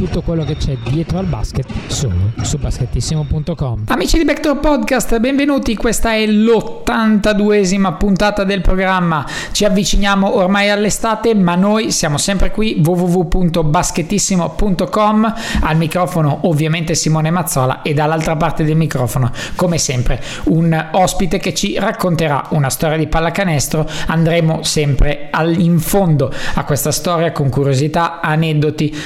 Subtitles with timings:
[0.00, 3.82] tutto quello che c'è dietro al basket solo su basketissimo.com.
[3.88, 9.26] Amici di Backdoor Podcast, benvenuti, questa è l'82esima puntata del programma.
[9.52, 15.34] Ci avviciniamo ormai all'estate, ma noi siamo sempre qui www.basketissimo.com.
[15.60, 21.52] Al microfono ovviamente Simone Mazzola e dall'altra parte del microfono, come sempre, un ospite che
[21.52, 23.86] ci racconterà una storia di pallacanestro.
[24.06, 28.96] Andremo sempre in fondo a questa storia con curiosità, aneddoti aneddoti,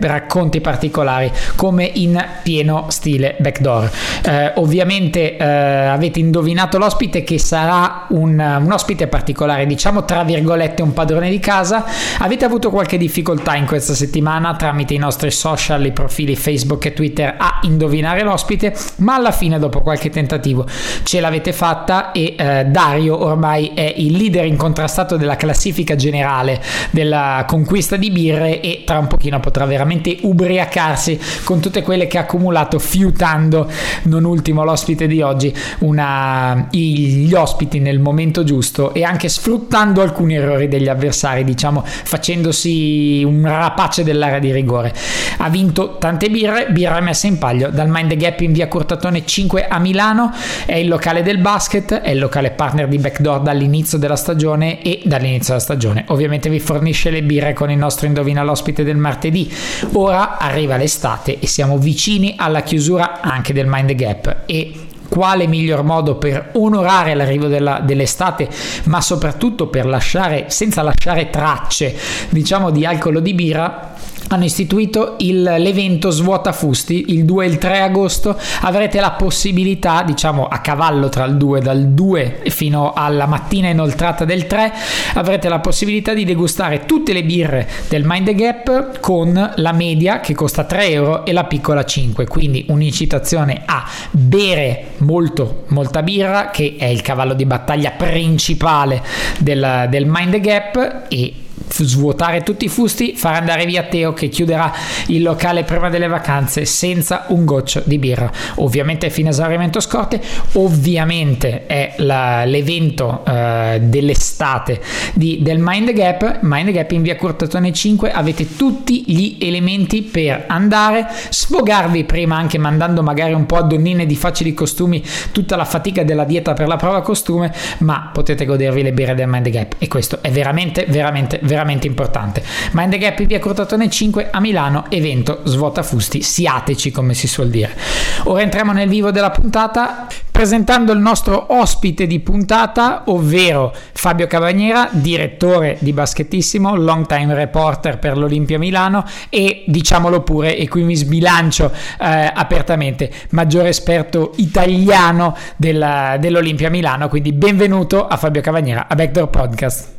[0.00, 3.90] racconti particolari, come in pieno stile backdoor.
[4.22, 10.82] Eh, ovviamente eh, avete indovinato l'ospite che sarà un, un, ospite particolare, diciamo tra virgolette
[10.82, 11.84] un padrone di casa.
[12.18, 16.92] Avete avuto qualche difficoltà in questa settimana tramite i nostri social, i profili Facebook e
[16.92, 20.66] Twitter a indovinare l'ospite, ma alla fine dopo qualche tentativo
[21.02, 27.44] ce l'avete fatta e eh, Dario ormai è il leader incontrastato della classifica generale della
[27.46, 32.22] conquista di birre e tra un pochino potrà veramente ubriacarsi con tutte quelle che ha
[32.22, 33.70] accumulato fiutando,
[34.04, 40.34] non ultimo l'ospite di oggi, una, gli ospiti nel momento giusto e anche sfruttando alcuni
[40.34, 44.92] errori degli avversari, diciamo facendosi un rapace dell'area di rigore.
[45.38, 49.68] Ha vinto tante birre, birra messa in palio dal Mind Gap in via Cortatone 5
[49.68, 50.32] a Milano,
[50.66, 55.00] è il locale del basket, è il locale partner di Backdoor dall'inizio della stagione e
[55.04, 56.04] dall'inizio della stagione.
[56.08, 59.50] Ovviamente vi fornisce le birre con il nostro indovina l'ospite del martedì.
[59.92, 64.42] Ora arriva l'estate e siamo vicini alla chiusura anche del Mind Gap.
[64.46, 64.72] E
[65.10, 68.48] quale miglior modo per onorare l'arrivo della, dell'estate,
[68.84, 71.94] ma soprattutto per lasciare, senza lasciare tracce,
[72.30, 73.89] diciamo, di alcol o di birra,
[74.28, 78.38] hanno istituito il, l'evento Svuota Fusti il 2 e il 3 agosto.
[78.62, 84.24] Avrete la possibilità diciamo a cavallo tra il 2 dal 2 fino alla mattina inoltrata
[84.24, 84.72] del 3
[85.14, 90.20] avrete la possibilità di degustare tutte le birre del Mind the Gap con la media
[90.20, 96.50] che costa 3 euro e la piccola 5 quindi un'incitazione a bere molto molta birra
[96.50, 99.02] che è il cavallo di battaglia principale
[99.38, 101.34] del, del Mind the Gap e
[101.70, 104.72] svuotare tutti i fusti, far andare via Teo che chiuderà
[105.06, 108.30] il locale prima delle vacanze senza un goccio di birra.
[108.56, 110.20] Ovviamente è fine esaurimento scorte,
[110.54, 114.80] ovviamente è la, l'evento uh, dell'estate
[115.14, 120.44] di, del Mind Gap, Mind Gap in via Cortatone 5, avete tutti gli elementi per
[120.48, 125.64] andare, sfogarvi prima anche mandando magari un po' a donnine di facili costumi tutta la
[125.64, 129.74] fatica della dieta per la prova costume, ma potete godervi le birre del Mind Gap.
[129.78, 132.42] E questo è veramente, veramente, veramente veramente importante.
[132.72, 137.50] Mind the Gap via Cortatone 5 a Milano, evento svuota fusti, siateci come si suol
[137.50, 137.76] dire.
[138.24, 144.88] Ora entriamo nel vivo della puntata presentando il nostro ospite di puntata, ovvero Fabio Cavagnera,
[144.90, 150.96] direttore di Baschettissimo, long time reporter per l'Olimpia Milano e diciamolo pure, e qui mi
[150.96, 158.94] sbilancio eh, apertamente, maggiore esperto italiano della, dell'Olimpia Milano, quindi benvenuto a Fabio Cavagnera a
[158.94, 159.98] Backdoor Podcast.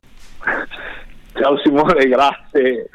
[1.42, 2.88] Ciao Simone, grazie.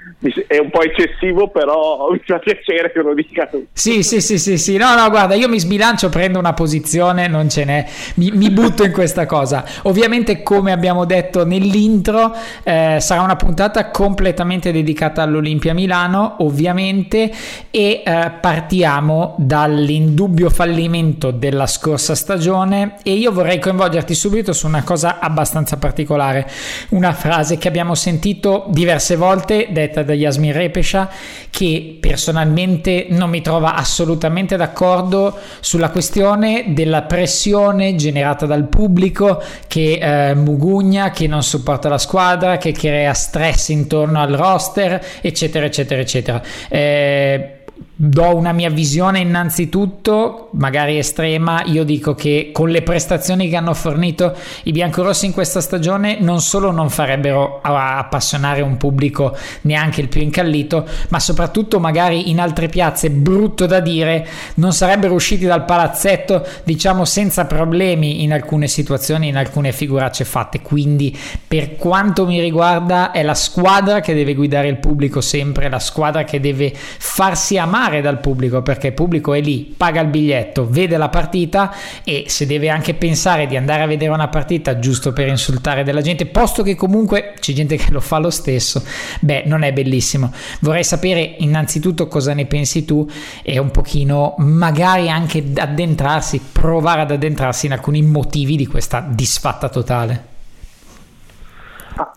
[0.47, 3.51] È un po' eccessivo, però mi fa piacere che lo dica.
[3.73, 4.77] Sì, sì, sì, sì, sì.
[4.77, 7.85] No, no, guarda, io mi sbilancio, prendo una posizione, non ce n'è.
[8.15, 9.65] Mi, mi butto in questa cosa.
[9.83, 17.33] Ovviamente, come abbiamo detto nell'intro, eh, sarà una puntata completamente dedicata all'Olimpia Milano, ovviamente,
[17.73, 24.85] e eh, partiamo dall'indubbio fallimento della scorsa stagione e io vorrei coinvolgerti subito su una
[24.85, 26.49] cosa abbastanza particolare,
[26.91, 31.09] una frase che abbiamo sentito sentito diverse volte detta da Yasmin Repesha
[31.51, 39.99] che personalmente non mi trova assolutamente d'accordo sulla questione della pressione generata dal pubblico che
[40.01, 46.01] eh, mugugna, che non supporta la squadra, che crea stress intorno al roster, eccetera, eccetera,
[46.01, 46.43] eccetera.
[46.69, 47.51] Eh,
[47.99, 53.73] do una mia visione innanzitutto, magari estrema, io dico che con le prestazioni che hanno
[53.73, 60.09] fornito i biancorossi in questa stagione non solo non farebbero appassionare un pubblico neanche il
[60.09, 65.65] più incallito, ma soprattutto magari in altre piazze, brutto da dire, non sarebbero usciti dal
[65.65, 71.17] palazzetto diciamo senza problemi in alcune situazioni, in alcune figuracce fatte, quindi
[71.49, 76.25] per quanto mi riguarda è la squadra che deve guidare il pubblico sempre, la squadra
[76.25, 80.67] che deve farsi amare amare dal pubblico perché il pubblico è lì, paga il biglietto,
[80.69, 81.73] vede la partita
[82.05, 86.01] e se deve anche pensare di andare a vedere una partita giusto per insultare della
[86.01, 88.83] gente, posto che comunque c'è gente che lo fa lo stesso,
[89.21, 90.33] beh, non è bellissimo.
[90.61, 93.09] Vorrei sapere innanzitutto cosa ne pensi tu
[93.43, 99.69] e un pochino magari anche addentrarsi, provare ad addentrarsi in alcuni motivi di questa disfatta
[99.69, 100.35] totale.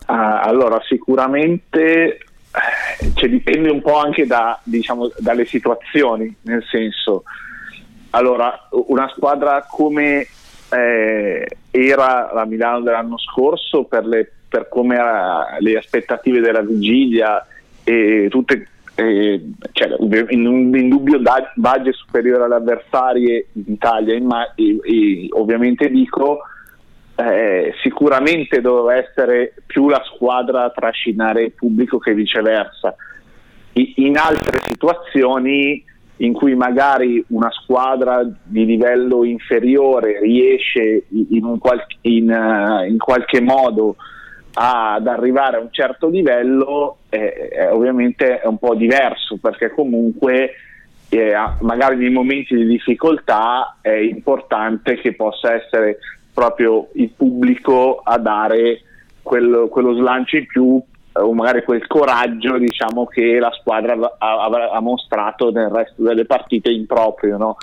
[0.06, 2.18] Ah, allora, sicuramente
[3.14, 7.24] cioè, dipende un po' anche da, diciamo, dalle situazioni, nel senso,
[8.10, 10.26] allora, una squadra come
[10.70, 17.46] eh, era la Milano dell'anno scorso per, le, per come era le aspettative della vigilia
[17.84, 19.40] e tutte eh,
[19.72, 19.96] cioè,
[20.30, 21.20] in un indubbio
[21.54, 26.40] budget superiore alle avversarie d'Italia ma- e, e, ovviamente dico
[27.20, 32.94] eh, sicuramente doveva essere più la squadra a trascinare il pubblico che viceversa.
[33.74, 35.84] I, in altre situazioni
[36.16, 43.40] in cui magari una squadra di livello inferiore riesce in, qual- in, uh, in qualche
[43.40, 43.96] modo
[44.52, 50.50] ad arrivare a un certo livello, eh, eh, ovviamente è un po' diverso perché comunque
[51.08, 55.98] eh, magari nei momenti di difficoltà è importante che possa essere
[56.32, 58.82] proprio il pubblico a dare
[59.22, 60.82] quello, quello slancio in più
[61.12, 66.02] eh, o magari quel coraggio diciamo, che la squadra ha, ha, ha, mostrato nel resto
[66.02, 67.36] delle partite in proprio.
[67.36, 67.56] No?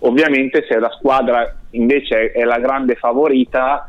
[0.00, 3.88] Ovviamente se la squadra invece è la grande favorita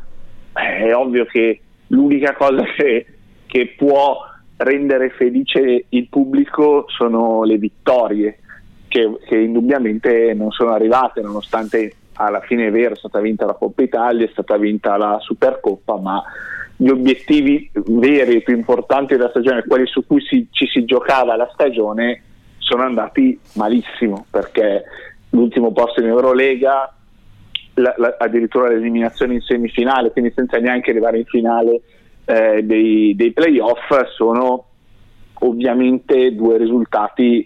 [0.52, 3.06] è ovvio che l'unica cosa che,
[3.46, 4.18] che può
[4.56, 8.38] rendere felice il pubblico sono le vittorie
[8.86, 13.54] che, che indubbiamente non sono arrivate nonostante alla fine è vero, è stata vinta la
[13.54, 16.22] Coppa Italia, è stata vinta la Supercoppa, ma
[16.76, 21.36] gli obiettivi veri e più importanti della stagione, quelli su cui si, ci si giocava
[21.36, 22.22] la stagione,
[22.58, 24.84] sono andati malissimo perché
[25.30, 26.92] l'ultimo posto in Eurolega,
[27.74, 31.80] la, la, addirittura l'eliminazione in semifinale, quindi senza neanche arrivare in finale
[32.24, 34.66] eh, dei, dei playoff, sono
[35.40, 37.44] ovviamente due risultati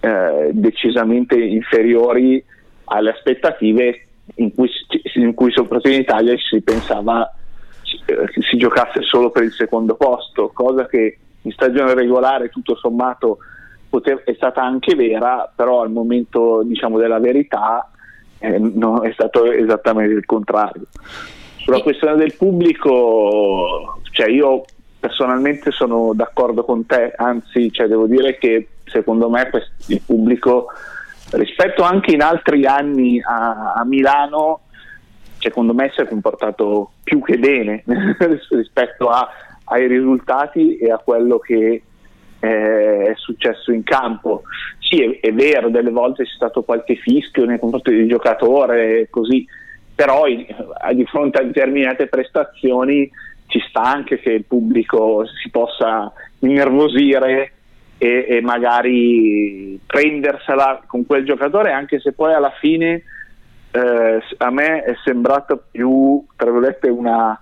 [0.00, 2.44] eh, decisamente inferiori
[2.84, 4.06] alle aspettative
[4.36, 4.70] in cui,
[5.14, 7.32] in cui soprattutto in Italia si pensava
[8.06, 12.76] eh, che si giocasse solo per il secondo posto, cosa che in stagione regolare tutto
[12.76, 13.38] sommato
[13.88, 17.90] poter, è stata anche vera, però al momento diciamo, della verità
[18.38, 20.86] eh, no, è stato esattamente il contrario.
[21.56, 24.64] Sulla questione del pubblico, cioè io
[24.98, 29.50] personalmente sono d'accordo con te, anzi cioè, devo dire che secondo me
[29.86, 30.66] il pubblico
[31.32, 34.60] rispetto anche in altri anni a, a Milano,
[35.38, 37.84] secondo me si è comportato più che bene
[38.50, 39.28] rispetto a,
[39.64, 41.82] ai risultati e a quello che
[42.40, 44.42] eh, è successo in campo.
[44.78, 49.46] Sì, è, è, vero, delle volte c'è stato qualche fischio nei confronti del giocatore, così,
[49.94, 50.44] però in,
[50.94, 53.10] di fronte a determinate prestazioni
[53.46, 57.52] ci sta anche che il pubblico si possa innervosire
[58.02, 63.04] e, e, magari prendersela con quel giocatore, anche se poi alla fine
[63.70, 67.40] eh, a me è sembrata più, tra virgolette, una,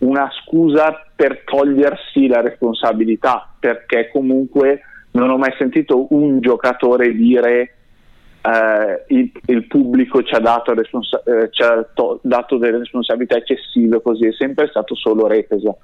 [0.00, 7.74] una scusa per togliersi la responsabilità, perché comunque non ho mai sentito un giocatore dire
[8.42, 13.38] eh, il, il, pubblico ci ha, dato, responsa- eh, ci ha to- dato, delle responsabilità
[13.38, 15.78] eccessive, così è sempre stato solo Repeso.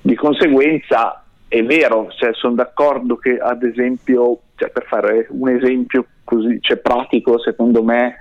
[0.00, 6.06] Di conseguenza è vero, cioè, sono d'accordo che ad esempio, cioè, per fare un esempio
[6.24, 8.16] così cioè, pratico, secondo me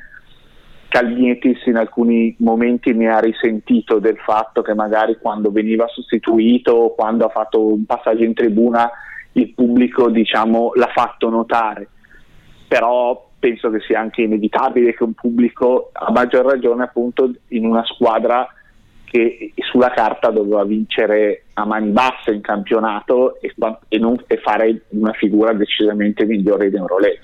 [0.90, 6.94] Calnietis in alcuni momenti mi ha risentito del fatto che magari quando veniva sostituito o
[6.94, 8.92] quando ha fatto un passaggio in tribuna
[9.32, 11.88] il pubblico diciamo, l'ha fatto notare.
[12.68, 17.84] Però penso che sia anche inevitabile che un pubblico, a maggior ragione appunto in una
[17.86, 18.48] squadra
[19.14, 23.54] che sulla carta doveva vincere a mani basse in campionato e,
[23.90, 27.20] e, non, e fare una figura decisamente migliore in Eurolega.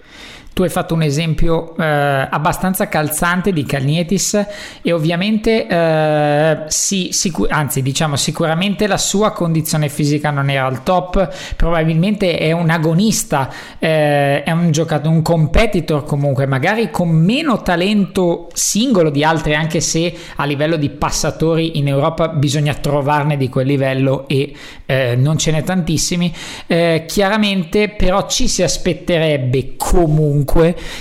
[0.59, 4.45] Tu hai fatto un esempio eh, abbastanza calzante di Calnietis
[4.81, 10.83] e ovviamente eh, sì, sicur- anzi diciamo sicuramente la sua condizione fisica non era al
[10.83, 13.49] top, probabilmente è un agonista,
[13.79, 19.79] eh, è un giocatore, un competitor comunque, magari con meno talento singolo di altri, anche
[19.79, 24.53] se a livello di passatori in Europa bisogna trovarne di quel livello e
[24.85, 26.35] eh, non ce n'è tantissimi.
[26.67, 30.47] Eh, chiaramente però ci si aspetterebbe comunque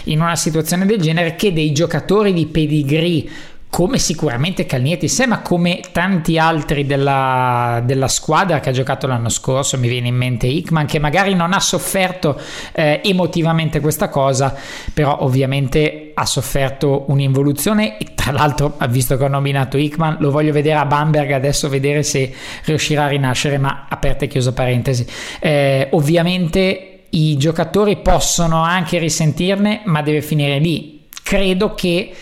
[0.05, 3.29] in una situazione del genere che dei giocatori di pedigree
[3.71, 9.29] come sicuramente Calnietti sé, ma come tanti altri della, della, squadra che ha giocato l'anno
[9.29, 12.41] scorso, mi viene in mente Hickman, che magari non ha sofferto
[12.73, 14.55] eh, emotivamente questa cosa,
[14.93, 20.53] però ovviamente ha sofferto un'involuzione e tra l'altro, visto che ho nominato Hickman, lo voglio
[20.53, 22.33] vedere a Bamberg adesso, vedere se
[22.65, 25.07] riuscirà a rinascere, ma aperta e chiusa parentesi.
[25.41, 31.07] Eh, ovviamente i giocatori possono anche risentirne, ma deve finire lì.
[31.23, 32.13] Credo che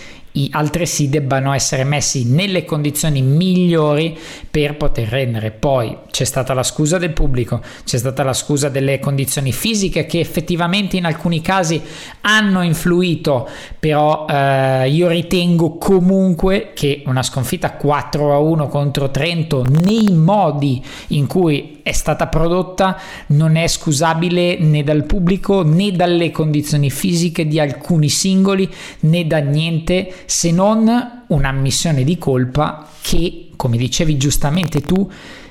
[0.50, 4.16] altresì debbano essere messi nelle condizioni migliori
[4.50, 5.50] per poter rendere.
[5.50, 10.20] Poi c'è stata la scusa del pubblico, c'è stata la scusa delle condizioni fisiche che
[10.20, 11.80] effettivamente in alcuni casi
[12.22, 19.64] hanno influito, però eh, io ritengo comunque che una sconfitta 4 a 1 contro Trento
[19.64, 26.32] nei modi in cui è stata prodotta non è scusabile né dal pubblico né dalle
[26.32, 28.68] condizioni fisiche di alcuni singoli
[29.02, 35.08] né da niente se non un'ammissione di colpa che, come dicevi giustamente tu,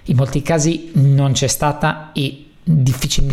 [0.07, 2.43] in molti casi non c'è stata e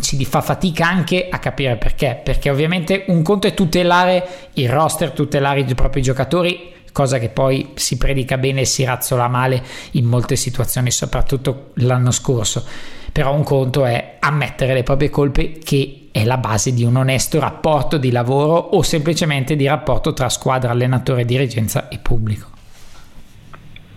[0.01, 5.11] si fa fatica anche a capire perché, perché ovviamente un conto è tutelare il roster,
[5.11, 10.05] tutelare i propri giocatori, cosa che poi si predica bene e si razzola male in
[10.05, 12.65] molte situazioni, soprattutto l'anno scorso.
[13.11, 17.41] Però un conto è ammettere le proprie colpe che è la base di un onesto
[17.41, 22.49] rapporto di lavoro o semplicemente di rapporto tra squadra, allenatore, dirigenza e pubblico.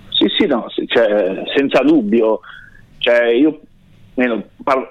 [0.10, 2.40] Sì, sì, no, cioè, senza dubbio.
[2.98, 3.60] Cioè, io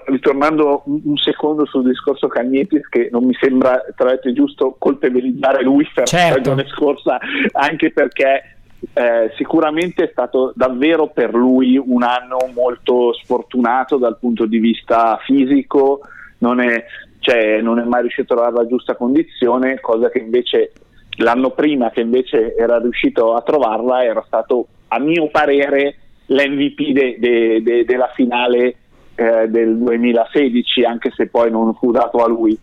[0.05, 5.87] ritornando un secondo sul discorso Cagnetis che non mi sembra tra l'altro giusto colpevolizzare lui
[5.93, 6.25] per certo.
[6.25, 7.17] la stagione scorsa
[7.53, 8.57] anche perché
[8.93, 15.17] eh, sicuramente è stato davvero per lui un anno molto sfortunato dal punto di vista
[15.23, 16.01] fisico
[16.39, 16.85] non è,
[17.19, 20.71] cioè, non è mai riuscito a trovare la giusta condizione cosa che invece
[21.17, 25.95] l'anno prima che invece era riuscito a trovarla era stato a mio parere
[26.27, 28.75] l'MVP de, de, de, della finale
[29.15, 32.57] eh, del 2016, anche se poi non fu dato a lui.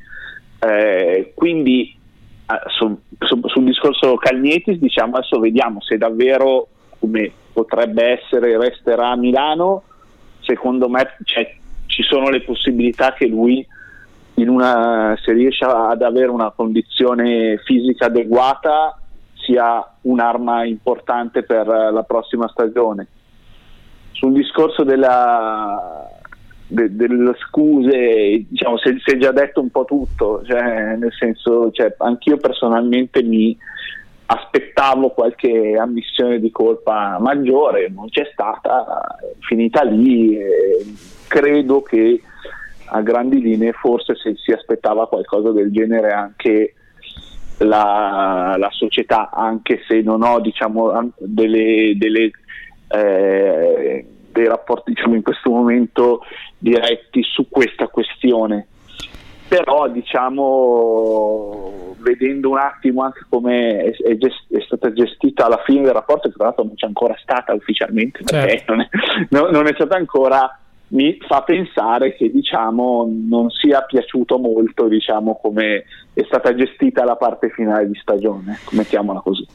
[0.59, 1.97] Eh, quindi
[2.47, 6.69] eh, sul, sul, sul, discorso Calnietis, diciamo adesso vediamo se davvero
[6.99, 9.83] come potrebbe essere resterà a Milano.
[10.41, 11.55] Secondo me cioè,
[11.87, 13.67] ci sono le possibilità che lui
[14.35, 18.99] una, se riesce ad avere una condizione fisica adeguata
[19.35, 23.07] sia un'arma importante per la prossima stagione.
[24.13, 26.09] Sul discorso della,
[26.73, 31.95] de, delle scuse, diciamo, si, è già detto un po' tutto, cioè, nel senso, cioè,
[31.99, 33.57] anch'io personalmente mi
[34.27, 40.39] aspettavo qualche ammissione di colpa maggiore, non c'è stata, finita lì,
[41.29, 42.23] credo che
[42.87, 46.75] a grandi linee forse se si aspettava qualcosa del genere anche
[47.59, 52.31] la, la società, anche se non ho diciamo, delle, delle
[52.89, 56.21] eh, dei rapporti diciamo, in questo momento
[56.59, 58.67] diretti su questa questione.
[59.49, 65.83] Però diciamo, vedendo un attimo anche come è, è, gest- è, stata gestita alla fine
[65.83, 68.75] del rapporto, che tra l'altro non c'è ancora stata ufficialmente, perché certo.
[68.75, 68.89] non, è,
[69.29, 70.57] no, non è stata ancora
[70.93, 77.17] mi fa pensare che diciamo, non sia piaciuto molto diciamo, come è stata gestita la
[77.17, 79.47] parte finale di stagione, mettiamola così.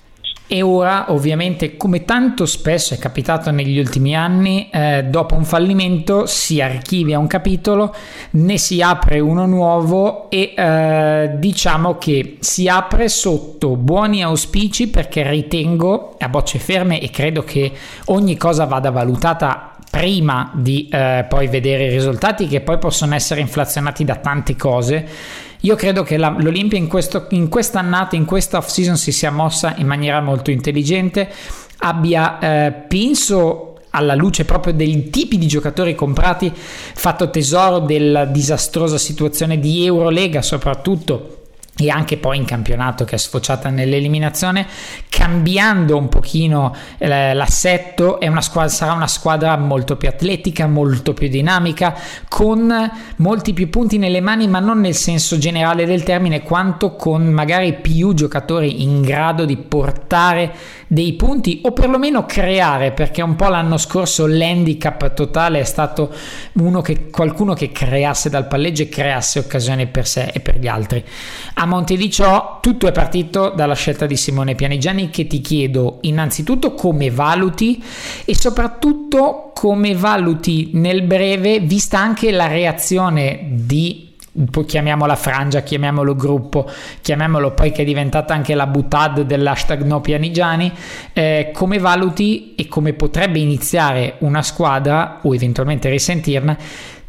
[0.49, 6.25] E ora, ovviamente, come tanto spesso è capitato negli ultimi anni, eh, dopo un fallimento
[6.25, 7.93] si archivia un capitolo,
[8.31, 15.29] ne si apre uno nuovo e eh, diciamo che si apre sotto buoni auspici perché
[15.29, 17.69] ritengo a bocce ferme e credo che
[18.05, 23.41] ogni cosa vada valutata prima di eh, poi vedere i risultati che poi possono essere
[23.41, 25.07] inflazionati da tante cose
[25.61, 29.31] io credo che la, l'Olimpia in, questo, in quest'annata, in questa off season si sia
[29.31, 31.29] mossa in maniera molto intelligente,
[31.79, 38.97] abbia, eh, penso, alla luce proprio dei tipi di giocatori comprati, fatto tesoro della disastrosa
[38.97, 41.36] situazione di Eurolega soprattutto
[41.77, 44.65] e anche poi in campionato che è sfociata nell'eliminazione
[45.09, 51.27] cambiando un pochino eh, l'assetto una squadra, sarà una squadra molto più atletica molto più
[51.27, 51.95] dinamica
[52.27, 57.25] con molti più punti nelle mani ma non nel senso generale del termine quanto con
[57.27, 60.53] magari più giocatori in grado di portare
[60.87, 66.13] dei punti o perlomeno creare perché un po' l'anno scorso l'handicap totale è stato
[66.81, 71.03] che, qualcuno che creasse dal palleggio e creasse occasioni per sé e per gli altri.
[71.55, 75.97] A monte di ciò tutto è partito dalla scelta di Simone Pianigiani che ti chiedo
[76.01, 77.83] innanzitutto come valuti
[78.25, 84.06] e soprattutto come valuti nel breve vista anche la reazione di
[84.65, 86.69] chiamiamola frangia, chiamiamolo gruppo,
[87.01, 90.71] chiamiamolo poi che è diventata anche la butad dell'hashtag no pianigiani,
[91.13, 96.57] eh, come valuti e come potrebbe iniziare una squadra o eventualmente risentirne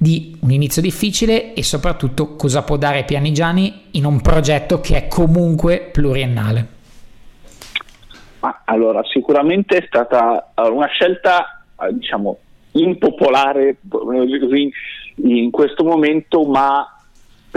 [0.01, 5.09] di un inizio difficile e soprattutto cosa può dare Pianigiani in un progetto che è
[5.09, 6.67] comunque pluriennale?
[8.67, 12.39] Allora, sicuramente è stata una scelta, eh, diciamo,
[12.73, 13.79] impopolare
[15.17, 16.98] in questo momento, ma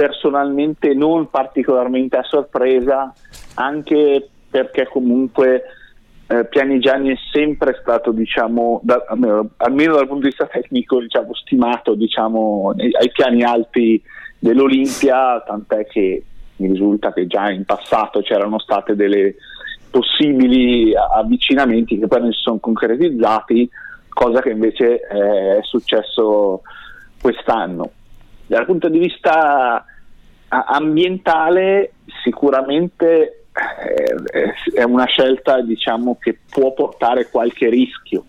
[0.01, 3.13] personalmente non particolarmente a sorpresa,
[3.53, 5.61] anche perché comunque
[6.25, 11.35] eh, Pianigiani è sempre stato, diciamo, da, almeno, almeno, dal punto di vista tecnico, diciamo,
[11.35, 14.01] stimato diciamo, ai piani alti
[14.39, 16.23] dell'Olimpia, tant'è che
[16.55, 19.35] mi risulta che già in passato c'erano state delle
[19.91, 23.69] possibili avvicinamenti che poi non si sono concretizzati,
[24.09, 26.63] cosa che invece eh, è successo
[27.21, 27.91] quest'anno.
[28.47, 29.85] Dal punto di vista
[30.51, 31.93] ambientale
[32.23, 38.25] sicuramente eh, è una scelta diciamo, che può portare qualche rischio,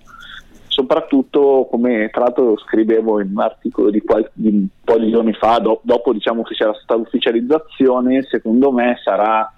[0.69, 5.33] soprattutto come tra l'altro scrivevo in un articolo di, qual- di un po' di giorni
[5.33, 9.52] fa, do- dopo diciamo, che c'era stata l'ufficializzazione, secondo me sarà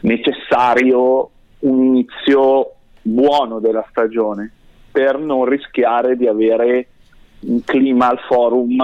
[0.00, 4.52] necessario un inizio buono della stagione
[4.90, 6.88] per non rischiare di avere
[7.46, 8.76] un clima al forum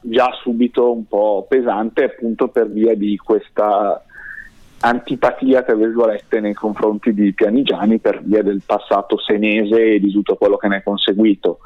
[0.00, 4.02] già subito un po' pesante appunto per via di questa
[4.80, 10.36] antipatia tra virgolette nei confronti di Pianigiani per via del passato senese e di tutto
[10.36, 11.58] quello che ne è conseguito.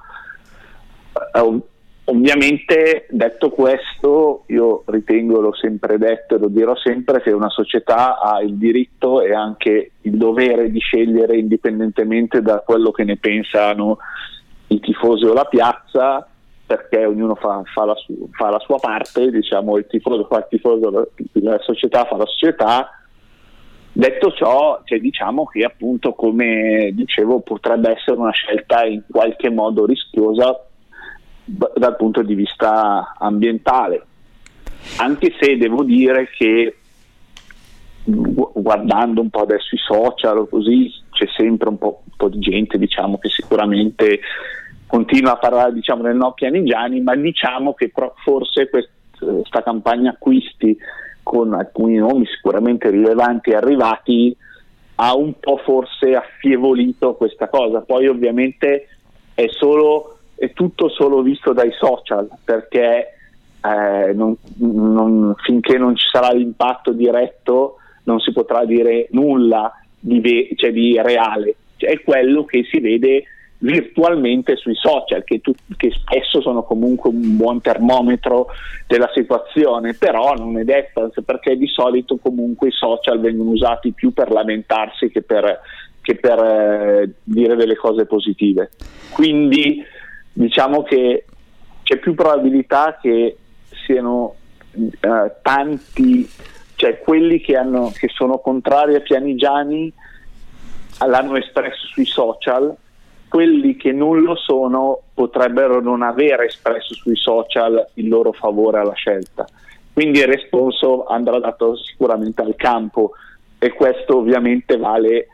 [1.33, 1.61] Uh,
[2.05, 8.21] ovviamente detto questo io ritengo, l'ho sempre detto e lo dirò sempre, che una società
[8.21, 13.97] ha il diritto e anche il dovere di scegliere indipendentemente da quello che ne pensano
[14.69, 16.29] i tifosi o la piazza
[16.67, 20.47] perché ognuno fa, fa, la, su, fa la, sua parte, diciamo il tifoso fa il
[20.49, 22.91] tifoso, la società fa la società.
[23.93, 29.87] Detto ciò, cioè, diciamo che appunto come dicevo potrebbe essere una scelta in qualche modo
[29.87, 30.67] rischiosa
[31.45, 34.05] dal punto di vista ambientale,
[34.99, 36.79] anche se devo dire che
[38.05, 42.39] guardando un po' adesso i social o così c'è sempre un po', un po di
[42.39, 44.21] gente diciamo che sicuramente
[44.87, 50.77] continua a parlare diciamo, del no pianigiani, ma diciamo che forse questa campagna acquisti
[51.23, 54.37] con alcuni nomi sicuramente rilevanti arrivati
[54.97, 57.81] ha un po' forse affievolito questa cosa.
[57.81, 58.89] Poi ovviamente
[59.35, 63.09] è, solo, è tutto solo visto dai social perché
[63.61, 70.21] eh, non, non, finché non ci sarà l'impatto diretto non si potrà dire nulla di,
[70.21, 71.55] ve- cioè di reale.
[71.77, 73.25] Cioè, è quello che si vede
[73.59, 78.49] virtualmente sui social, che, tu, che, spesso sono comunque un buon termometro
[78.87, 84.13] della situazione, però non è detto, perché di solito comunque i social vengono usati più
[84.13, 85.61] per lamentarsi che per,
[86.03, 88.71] che per eh, dire delle cose positive.
[89.13, 89.83] Quindi
[90.33, 91.25] diciamo che
[91.83, 93.37] c'è più probabilità che
[93.87, 94.35] siano
[94.73, 96.29] eh, tanti,
[96.75, 99.93] cioè quelli che, hanno, che sono contrari a Pianigiani
[101.07, 102.75] l'hanno espresso sui social
[103.37, 108.95] quelli che non lo sono potrebbero non aver espresso sui social il loro favore alla
[108.95, 109.45] scelta.
[109.93, 113.11] Quindi il responso andrà dato sicuramente al campo
[113.59, 115.27] e questo ovviamente vale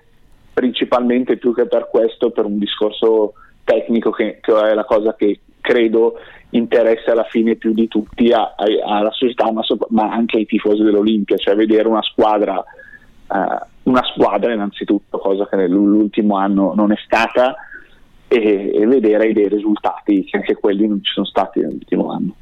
[0.53, 5.39] principalmente più che per questo per un discorso tecnico che, che è la cosa che
[5.61, 6.15] credo
[6.51, 10.47] interessa alla fine più di tutti a, a, alla società ma, so, ma, anche ai
[10.47, 16.91] tifosi dell'Olimpia, cioè vedere una squadra, uh, una squadra innanzitutto, cosa che nell'ultimo anno non
[16.91, 17.55] è stata,
[18.33, 22.35] e, e vedere dei risultati che anche quelli non ci sono stati nell'ultimo anno.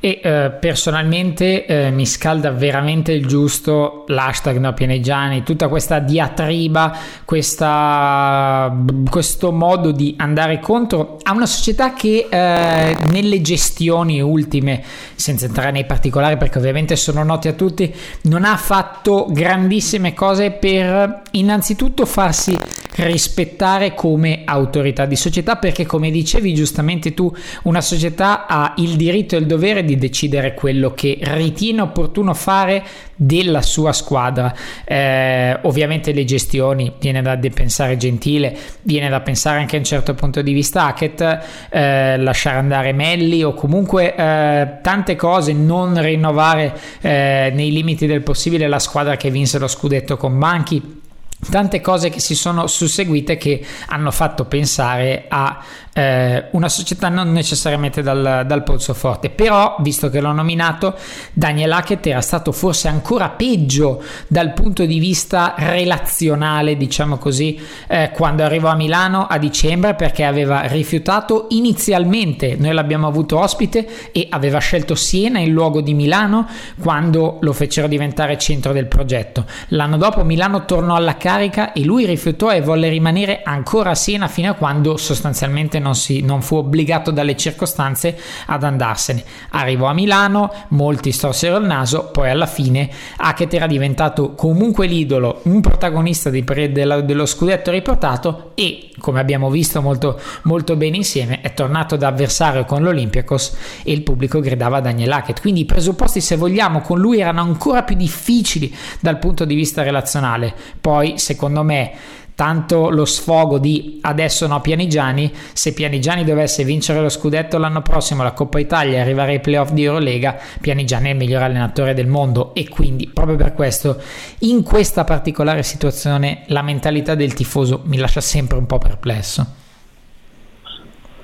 [0.00, 6.96] E eh, personalmente eh, mi scalda veramente il giusto l'hashtag no pianeggiani, tutta questa diatriba,
[7.24, 8.72] questa,
[9.10, 14.84] questo modo di andare contro a una società che eh, nelle gestioni ultime,
[15.16, 20.52] senza entrare nei particolari perché ovviamente sono noti a tutti, non ha fatto grandissime cose
[20.52, 22.56] per innanzitutto farsi
[22.96, 27.32] rispettare come autorità di società perché come dicevi giustamente tu
[27.64, 32.84] una società ha il diritto e il dovere di decidere quello che ritiene opportuno fare
[33.14, 34.54] della sua squadra.
[34.84, 40.14] Eh, ovviamente le gestioni viene da pensare gentile viene da pensare anche a un certo
[40.14, 46.74] punto di vista Hackett eh, lasciare andare Melli o comunque eh, tante cose non rinnovare
[47.00, 51.06] eh, nei limiti del possibile la squadra che vinse lo scudetto con Banchi
[51.50, 55.58] tante cose che si sono susseguite che hanno fatto pensare a
[55.92, 59.30] eh, una società non necessariamente dal, dal, polso forte.
[59.30, 60.96] Però visto che l'ho nominato
[61.32, 68.10] Daniel Hackett era stato forse ancora peggio dal punto di vista relazionale diciamo così eh,
[68.12, 74.26] quando arrivò a Milano a dicembre perché aveva rifiutato inizialmente noi l'abbiamo avuto ospite e
[74.30, 76.48] aveva scelto Siena in luogo di Milano
[76.78, 79.46] quando lo fecero diventare centro del progetto.
[79.68, 83.94] L'anno dopo Milano tornò alla casa carica e lui rifiutò e volle rimanere ancora a
[83.94, 89.22] Siena fino a quando sostanzialmente non, si, non fu obbligato dalle circostanze ad andarsene.
[89.50, 92.88] Arrivò a Milano, molti storsero il naso, poi alla fine
[93.18, 99.50] Hackett era diventato comunque l'idolo, un protagonista di, dello, dello scudetto riportato e, come abbiamo
[99.50, 104.80] visto molto, molto bene insieme, è tornato da avversario con l'Olympiakos e il pubblico gridava
[104.80, 105.42] Daniel Hackett.
[105.42, 109.82] Quindi i presupposti, se vogliamo, con lui erano ancora più difficili dal punto di vista
[109.82, 110.54] relazionale.
[110.80, 111.92] Poi secondo me
[112.38, 118.22] tanto lo sfogo di adesso no Pianigiani, se Pianigiani dovesse vincere lo scudetto l'anno prossimo,
[118.22, 122.06] la Coppa Italia e arrivare ai playoff di Eurolega, Pianigiani è il miglior allenatore del
[122.06, 124.00] mondo e quindi proprio per questo
[124.42, 129.44] in questa particolare situazione la mentalità del tifoso mi lascia sempre un po' perplesso.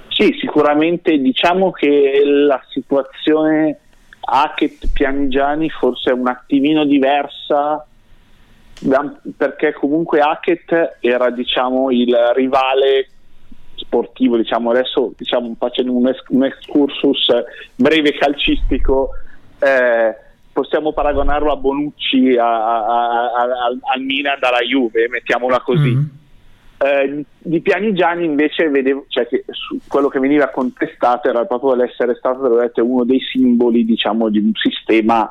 [0.09, 3.79] Sì, sicuramente diciamo che la situazione
[4.19, 7.87] Hackett Pianigiani forse è un attimino diversa
[9.37, 13.09] perché comunque Hackett era diciamo, il rivale
[13.77, 17.29] sportivo, diciamo, adesso diciamo, facendo un, es- un, excursus
[17.75, 19.11] breve calcistico,
[19.59, 20.15] eh,
[20.53, 23.43] possiamo paragonarlo a Bonucci, a, a, a,
[23.95, 25.95] al Milan dalla Juve, mettiaamola così.
[25.95, 26.05] Mm.
[26.77, 29.45] Eh, di Pianigiani invece vedevo, cioè che
[29.89, 35.31] quello che veniva contestato era proprio l'essere stato uno dei simboli diciamo, di un sistema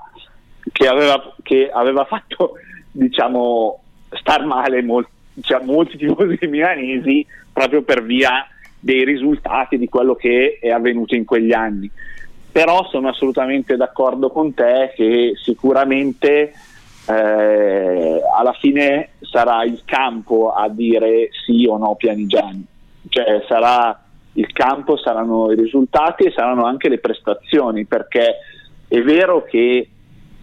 [0.71, 2.53] che aveva, che aveva fatto
[2.93, 8.47] diciamo, star male molti, cioè, molti tifosi milanesi proprio per via
[8.79, 11.89] dei risultati di quello che è avvenuto in quegli anni.
[12.51, 16.53] Però sono assolutamente d'accordo con te che sicuramente
[17.07, 22.65] eh, alla fine sarà il campo a dire sì o no Pianigiani,
[23.09, 23.99] cioè sarà
[24.33, 28.35] il campo, saranno i risultati e saranno anche le prestazioni, perché
[28.87, 29.87] è vero che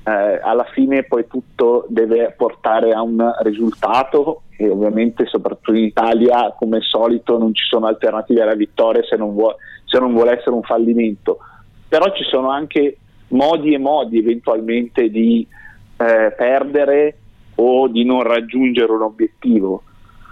[0.03, 6.55] eh, alla fine poi tutto deve portare a un risultato e ovviamente soprattutto in Italia
[6.57, 10.39] come al solito non ci sono alternative alla vittoria se non, vuole, se non vuole
[10.39, 11.39] essere un fallimento.
[11.89, 12.97] Però ci sono anche
[13.29, 15.47] modi e modi eventualmente di
[15.97, 17.17] eh, perdere
[17.57, 19.83] o di non raggiungere un obiettivo.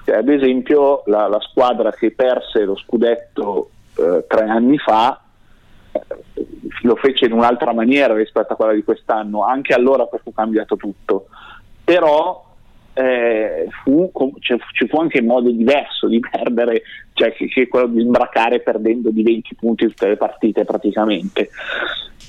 [0.05, 5.21] Cioè, ad esempio la, la, squadra che perse lo scudetto eh, tre anni fa
[6.83, 11.27] lo fece in un'altra maniera rispetto a quella di quest'anno, anche allora fu cambiato tutto,
[11.85, 12.45] però
[12.95, 16.83] eh, fu, cioè, ci fu anche un modo diverso di perdere,
[17.13, 21.51] cioè che, che quello di imbracare perdendo di 20 punti tutte le partite praticamente.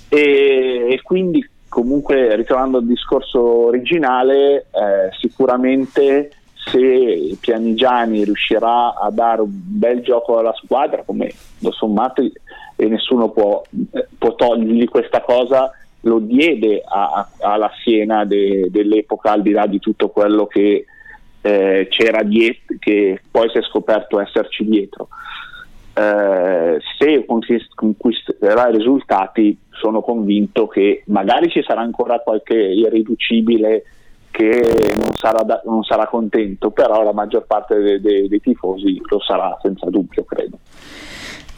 [0.09, 9.41] E, e quindi comunque ritornando al discorso originale, eh, sicuramente se Pianigiani riuscirà a dare
[9.41, 12.21] un bel gioco alla squadra, come lo sommato
[12.79, 13.61] e nessuno può,
[14.17, 15.69] può togliergli questa cosa,
[16.01, 20.85] lo diede alla Siena de, dell'epoca, al di là di tutto quello che
[21.41, 25.09] eh, c'era dietro, che poi si è scoperto esserci dietro.
[25.93, 27.25] Eh, se
[27.75, 33.83] conquisterà i risultati, sono convinto che magari ci sarà ancora qualche irriducibile
[34.31, 39.01] che non sarà, da, non sarà contento, però la maggior parte dei, dei, dei tifosi
[39.09, 40.59] lo sarà senza dubbio, credo.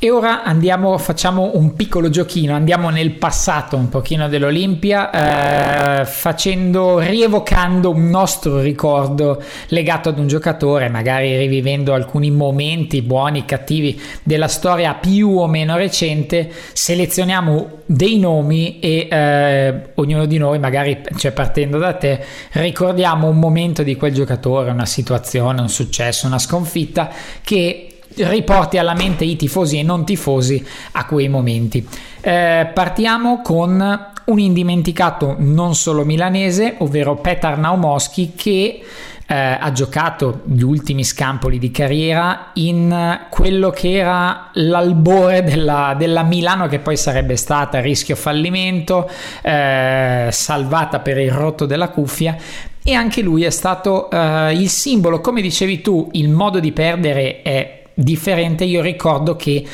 [0.03, 6.97] E ora andiamo, facciamo un piccolo giochino, andiamo nel passato un pochino dell'Olimpia, eh, facendo,
[6.97, 14.47] rievocando un nostro ricordo legato ad un giocatore, magari rivivendo alcuni momenti buoni, cattivi della
[14.47, 21.31] storia più o meno recente, selezioniamo dei nomi e eh, ognuno di noi, magari cioè
[21.31, 27.07] partendo da te, ricordiamo un momento di quel giocatore, una situazione, un successo, una sconfitta
[27.43, 31.87] che riporti alla mente i tifosi e non tifosi a quei momenti.
[32.21, 38.81] Eh, partiamo con un indimenticato non solo milanese, ovvero Petar Naumoschi che
[39.25, 46.23] eh, ha giocato gli ultimi scampoli di carriera in quello che era l'albore della, della
[46.23, 49.09] Milano che poi sarebbe stata rischio fallimento,
[49.41, 52.35] eh, salvata per il rotto della cuffia,
[52.83, 57.43] e anche lui è stato uh, il simbolo, come dicevi tu, il modo di perdere
[57.43, 59.65] è differente, io ricordo che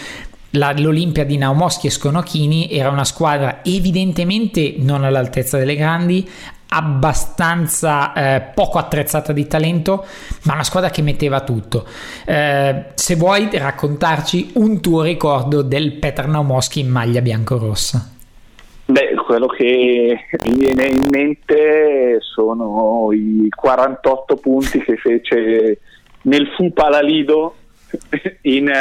[0.51, 6.27] la, l'Olimpia di Naumoschi e Sconocchini era una squadra evidentemente non all'altezza delle grandi,
[6.69, 10.05] abbastanza eh, poco attrezzata di talento,
[10.43, 11.85] ma una squadra che metteva tutto.
[12.25, 18.15] Eh, se vuoi raccontarci un tuo ricordo del Petr Moschi in maglia biancorossa.
[18.89, 25.79] Beh, quello che mi viene in mente sono i 48 punti che fece
[26.21, 27.55] nel Fu Palalido
[28.43, 28.71] in,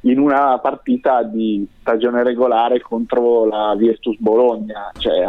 [0.00, 4.90] in una partita di stagione regolare contro la Virtus Bologna.
[4.96, 5.26] Cioè,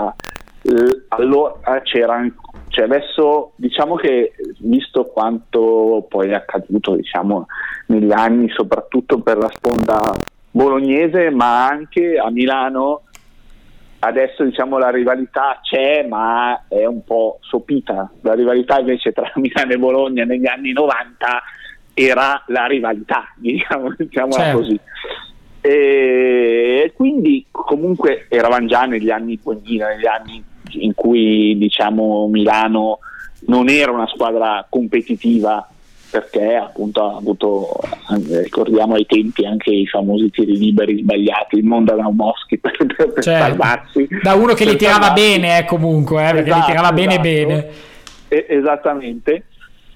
[1.10, 2.28] allora c'era
[2.70, 7.46] cioè adesso diciamo che visto quanto poi è accaduto diciamo,
[7.88, 10.16] negli anni soprattutto per la sponda
[10.50, 13.04] bolognese ma anche a Milano
[14.00, 19.72] adesso diciamo la rivalità c'è ma è un po' sopita la rivalità invece tra Milano
[19.72, 21.44] e Bologna negli anni 90
[21.95, 24.58] era la rivalità diciamo, diciamola certo.
[24.58, 24.79] così
[25.62, 32.99] e quindi comunque eravamo già negli anni 2000 negli anni in cui diciamo Milano
[33.47, 35.67] non era una squadra competitiva
[36.15, 37.77] perché appunto ha avuto,
[38.41, 43.12] ricordiamo ai tempi anche i famosi tiri liberi sbagliati, il mondo da Moschi per, per
[43.21, 43.31] certo.
[43.31, 44.08] salvarsi.
[44.21, 45.23] Da uno che li tirava salvarsi.
[45.23, 47.27] bene eh, comunque, eh, perché esatto, li tirava bene esatto.
[47.27, 47.69] bene.
[48.29, 49.43] E, esattamente.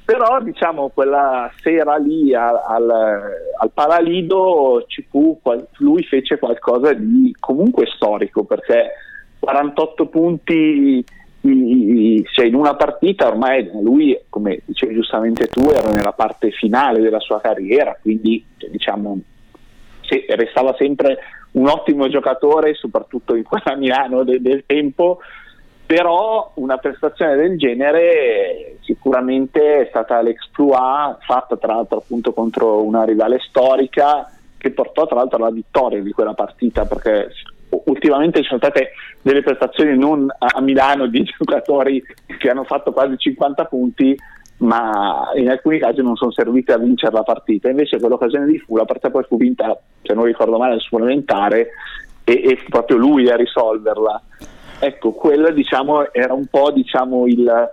[0.09, 2.89] Però diciamo quella sera lì al, al,
[3.59, 5.39] al Paralido fu,
[5.77, 8.89] lui fece qualcosa di comunque storico perché
[9.37, 11.05] 48 punti
[12.31, 17.19] cioè in una partita ormai lui, come dicevi giustamente tu, era nella parte finale della
[17.19, 19.19] sua carriera, quindi diciamo
[20.01, 21.19] se, restava sempre
[21.51, 25.19] un ottimo giocatore, soprattutto in quella Milano del, del tempo,
[25.89, 33.03] però una prestazione del genere sicuramente è stata l'exploit fatta tra l'altro appunto contro una
[33.05, 37.31] rivale storica che portò tra l'altro alla vittoria di quella partita perché
[37.85, 42.03] ultimamente ci sono state delle prestazioni non a Milano di giocatori
[42.37, 44.15] che hanno fatto quasi 50 punti
[44.57, 47.67] ma in alcuni casi non sono serviti a vincere la partita.
[47.67, 51.69] Invece quell'occasione di fu la partita poi fu vinta se non ricordo male al supplementare
[52.23, 54.21] e, e fu proprio lui a risolverla
[54.79, 57.69] ecco quello diciamo era un po' diciamo il,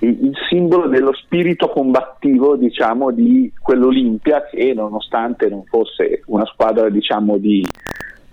[0.00, 7.38] il, simbolo dello spirito combattivo diciamo di quell'Olimpia che nonostante non fosse una squadra diciamo
[7.38, 7.64] di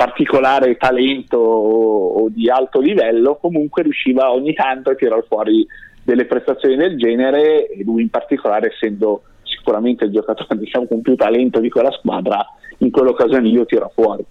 [0.01, 5.63] particolare talento o, o, di alto livello, comunque riusciva ogni tanto a tirare fuori
[6.03, 11.15] delle prestazioni del genere e lui in particolare essendo sicuramente il giocatore diciamo, con più
[11.15, 12.43] talento di quella squadra,
[12.79, 14.25] in quell'occasione io tiro fuori.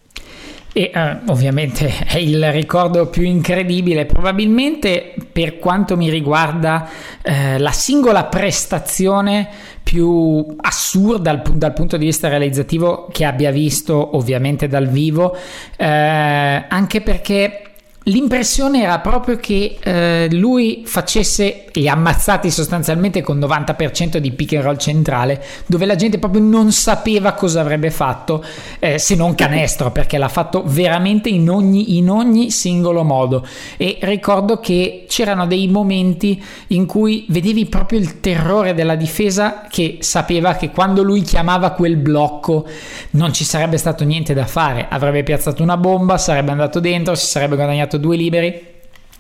[0.72, 6.88] E uh, ovviamente è il ricordo più incredibile, probabilmente per quanto mi riguarda
[7.22, 9.48] eh, la singola prestazione
[9.82, 15.36] più assurda dal, dal, punto di vista realizzativo che abbia visto ovviamente dal vivo,
[15.76, 17.69] eh, anche perché
[18.04, 24.64] L'impressione era proprio che eh, lui facesse gli ammazzati sostanzialmente con 90% di pick and
[24.64, 28.42] roll centrale, dove la gente proprio non sapeva cosa avrebbe fatto
[28.78, 33.46] eh, se non canestro, perché l'ha fatto veramente in ogni, in ogni singolo modo.
[33.76, 39.98] E ricordo che c'erano dei momenti in cui vedevi proprio il terrore della difesa che
[40.00, 42.66] sapeva che quando lui chiamava quel blocco
[43.10, 47.26] non ci sarebbe stato niente da fare, avrebbe piazzato una bomba, sarebbe andato dentro, si
[47.26, 48.68] sarebbe guadagnato due liberi.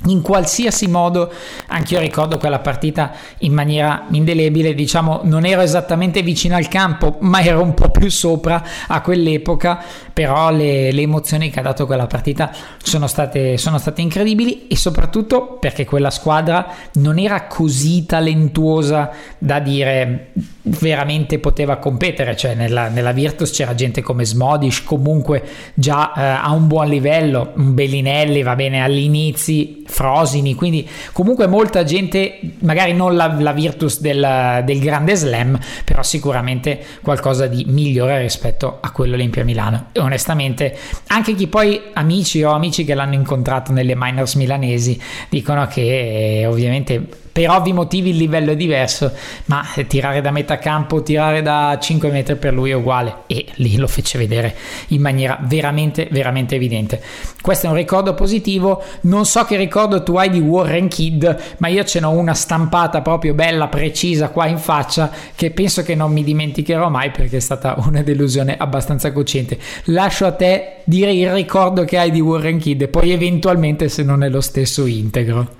[0.06, 1.30] In qualsiasi modo
[1.66, 7.18] anche io ricordo quella partita in maniera indelebile diciamo non ero esattamente vicino al campo
[7.20, 9.82] ma ero un po' più sopra a quell'epoca
[10.20, 14.76] però le, le emozioni che ha dato quella partita sono state, sono state incredibili e
[14.76, 22.88] soprattutto perché quella squadra non era così talentuosa da dire veramente poteva competere cioè nella,
[22.88, 28.54] nella Virtus c'era gente come Smodish comunque già eh, a un buon livello Bellinelli va
[28.56, 34.78] bene agli inizi Frosini, quindi comunque molta gente, magari non la, la Virtus del, del,
[34.78, 39.88] grande slam, però sicuramente qualcosa di migliore rispetto a quello Olimpia Milano.
[40.10, 46.40] Onestamente, anche chi poi amici o amici che l'hanno incontrato nelle minors milanesi dicono che
[46.40, 49.12] eh, ovviamente per ovvi motivi il livello è diverso,
[49.46, 53.76] ma tirare da metà campo, tirare da 5 metri per lui è uguale e lì
[53.76, 54.54] lo fece vedere
[54.88, 57.00] in maniera veramente, veramente evidente.
[57.40, 61.68] Questo è un ricordo positivo, non so che ricordo tu hai di Warren Kid, ma
[61.68, 66.12] io ce n'ho una stampata proprio bella, precisa qua in faccia che penso che non
[66.12, 69.58] mi dimenticherò mai perché è stata una delusione abbastanza cocente.
[69.84, 74.02] Lascio a te dire il ricordo che hai di Warren Kid e poi eventualmente se
[74.02, 75.59] non è lo stesso integro.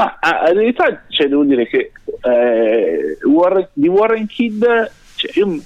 [0.00, 4.64] Ma in realtà cioè, devo dire che eh, Warren, di Warren Kidd
[5.14, 5.60] cioè, io,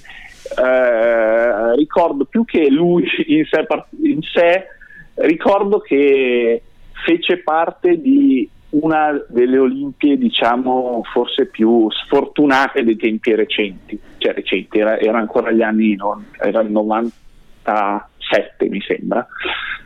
[0.61, 3.65] eh, ricordo più che lui in sé,
[4.03, 4.67] in sé,
[5.15, 6.63] ricordo che
[7.05, 14.81] fece parte di una delle Olimpiadi, diciamo, forse più sfortunate dei tempi recenti, cioè recenti,
[14.81, 19.25] era, era ancora gli anni, non, era il 97 mi sembra.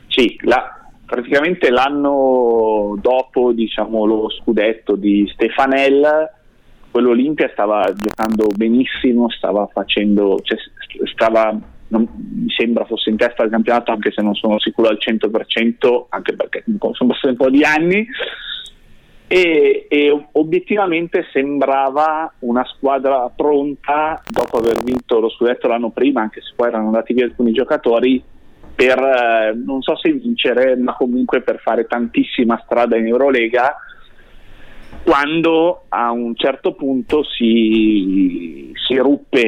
[0.06, 0.77] Sì, la,
[1.08, 6.30] praticamente l'anno dopo diciamo, lo scudetto di Stefanel,
[6.90, 10.58] quell'Olimpia stava giocando benissimo, stava facendo, cioè,
[11.06, 14.98] stava non, mi sembra fosse in testa al campionato anche se non sono sicuro al
[15.00, 18.06] 100% anche perché sono passati un po' di anni.
[19.30, 26.40] E, e, obiettivamente sembrava una squadra pronta dopo aver vinto lo scudetto l'anno prima anche
[26.40, 28.22] se poi erano andati via alcuni giocatori
[28.78, 33.74] per eh, non so se vincere ma comunque per fare tantissima strada in Eurolega
[35.02, 39.40] quando a un certo punto si, si ruppe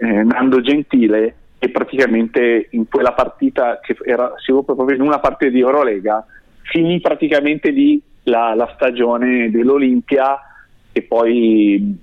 [0.00, 5.18] eh, Nando Gentile e praticamente in quella partita che era, si ruppe proprio in una
[5.18, 6.24] partita di Eurolega
[6.62, 10.38] finì praticamente lì la, la stagione dell'Olimpia
[10.92, 11.94] e poi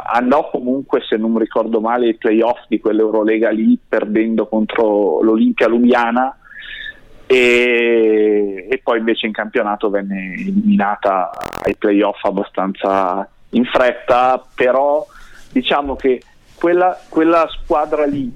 [0.00, 5.68] andò comunque, se non mi ricordo male, ai playoff di quell'Eurolega lì, perdendo contro l'Olimpia
[5.68, 6.36] Lubiana
[7.26, 11.30] e, e, poi invece in campionato venne eliminata
[11.62, 15.06] ai playoff abbastanza in fretta, però
[15.50, 16.22] diciamo che
[16.54, 18.30] quella, quella squadra lì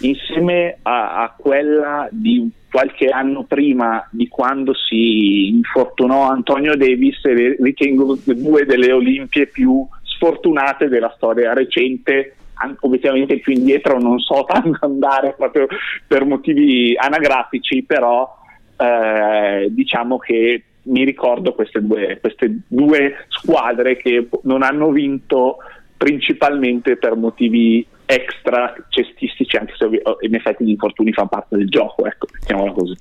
[0.00, 7.20] insieme a, a quella di qualche anno prima di quando si infortunò Antonio Davis,
[7.60, 9.86] ritengo due delle Olimpie più
[10.18, 12.34] sfortunate della storia recente,
[12.80, 15.68] obiettivamente più indietro non so tanto andare proprio
[16.06, 18.36] per motivi anagrafici, però
[18.76, 25.58] eh, diciamo che mi ricordo queste due, queste due squadre che non hanno vinto
[25.96, 29.86] principalmente per motivi extra cestistici, anche se
[30.20, 32.96] in effetti gli infortuni fanno parte del gioco, ecco, mettiamola così.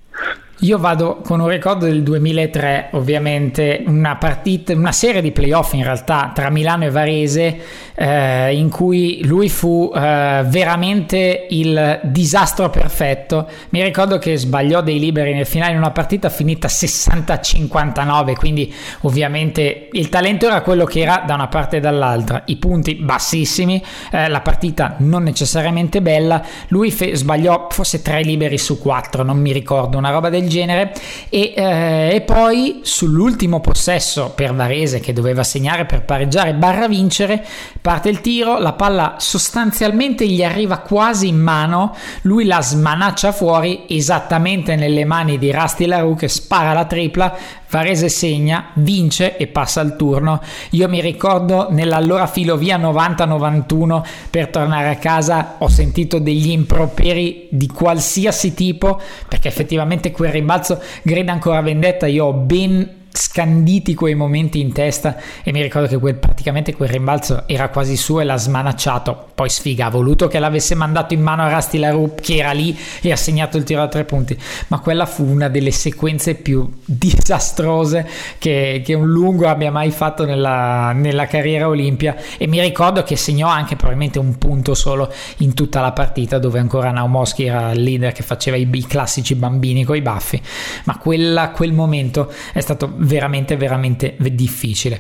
[0.62, 5.84] Io vado con un ricordo del 2003, ovviamente una partita, una serie di playoff in
[5.84, 7.60] realtà tra Milano e Varese,
[7.94, 13.48] eh, in cui lui fu eh, veramente il disastro perfetto.
[13.70, 19.90] Mi ricordo che sbagliò dei liberi nel finale in una partita finita 60-59, quindi ovviamente
[19.92, 24.28] il talento era quello che era da una parte e dall'altra, i punti bassissimi, eh,
[24.28, 26.44] la partita non necessariamente bella.
[26.70, 30.94] Lui fe- sbagliò forse tre liberi su quattro, non mi ricordo, una roba del genere
[31.30, 37.46] e, eh, e, poi sull'ultimo possesso per Varese che doveva segnare per pareggiare barra vincere
[37.82, 43.86] parte il tiro la palla sostanzialmente gli arriva quasi in mano lui la smanaccia fuori
[43.88, 47.38] esattamente nelle mani di Rasti Larue che spara la tripla
[47.70, 50.42] Varese segna, vince e passa il turno.
[50.72, 57.68] Io mi ricordo nell'allora filovia 90-91 per tornare a casa ho sentito degli improperi di
[57.68, 62.08] qualsiasi tipo perché effettivamente quel rimbalzo grida ancora vendetta.
[62.08, 66.90] Io ho ben scanditi quei momenti in testa e mi ricordo che quel, praticamente quel
[66.90, 69.30] rimbalzo era quasi suo e l'ha smanacciato.
[69.34, 72.78] Poi sfiga ha voluto che l'avesse mandato in mano a Rasti Larup che era lì
[73.02, 74.38] e ha segnato il tiro a tre punti.
[74.68, 80.26] Ma quella fu una delle sequenze più disastrose che, che un lungo abbia mai fatto
[80.26, 82.16] nella, nella carriera Olimpia.
[82.38, 86.60] E mi ricordo che segnò anche probabilmente un punto solo in tutta la partita dove
[86.60, 90.42] ancora Naumoschi era il leader che faceva i, i classici bambini con i baffi.
[90.86, 95.00] Ma quella, quel momento è stato veramente veramente difficile.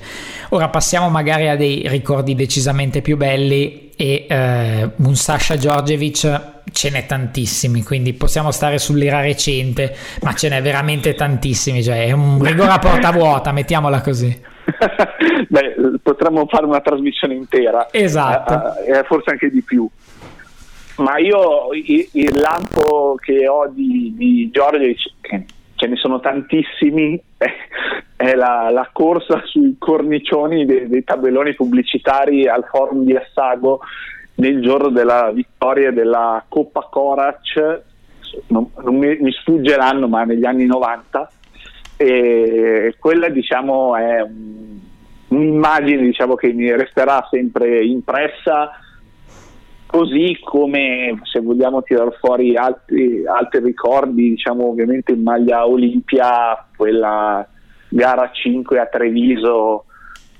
[0.49, 6.89] Ora passiamo magari a dei ricordi decisamente più belli e eh, un Sasha Djordjevic ce
[6.89, 12.43] n'è tantissimi, quindi possiamo stare sull'era recente, ma ce n'è veramente tantissimi, cioè è un
[12.43, 14.55] rigore a porta vuota, mettiamola così.
[15.49, 19.89] Beh, potremmo fare una trasmissione intera, esatto, eh, eh, forse anche di più.
[20.97, 27.21] Ma io il, il lampo che ho di, di Djordjevic, ce ne sono tantissimi,
[28.17, 33.79] è la, la corsa sui cornicioni dei, dei, tabelloni pubblicitari al forum di Assago
[34.35, 37.81] nel giorno della vittoria della Coppa Corac,
[38.47, 41.31] non, non mi, mi, sfugge l'anno, ma negli anni 90,
[41.95, 44.79] e quella diciamo è un,
[45.29, 48.71] un'immagine diciamo, che mi resterà sempre impressa
[49.87, 57.47] così come se vogliamo tirare fuori altri, altri ricordi, diciamo ovviamente in maglia Olimpia, quella
[57.89, 59.85] gara 5 a Treviso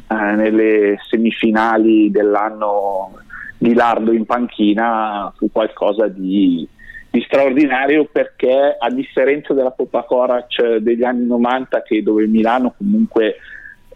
[0.09, 3.19] eh, nelle semifinali dell'anno
[3.57, 6.67] di Lardo in panchina fu qualcosa di,
[7.09, 13.37] di straordinario perché a differenza della Coppa Corac degli anni 90 che dove Milano comunque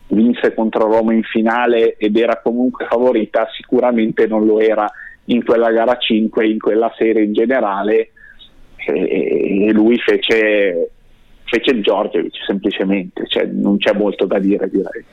[0.07, 4.89] vinse contro Roma in finale ed era comunque favorita, sicuramente non lo era
[5.31, 8.11] in quella gara 5, in quella serie in generale
[8.85, 10.89] e lui fece,
[11.43, 15.03] fece il Giorgevic semplicemente, cioè non c'è molto da dire direi.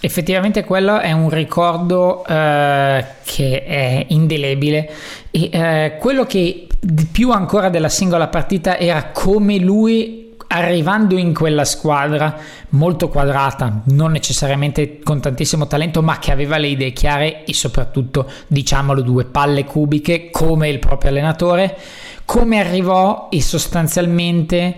[0.00, 4.90] Effettivamente quello è un ricordo eh, che è indelebile
[5.30, 10.23] e eh, quello che di più ancora della singola partita era come lui
[10.54, 12.36] arrivando in quella squadra
[12.70, 18.30] molto quadrata, non necessariamente con tantissimo talento, ma che aveva le idee chiare e soprattutto,
[18.46, 21.76] diciamolo, due palle cubiche come il proprio allenatore,
[22.24, 24.76] come arrivò e sostanzialmente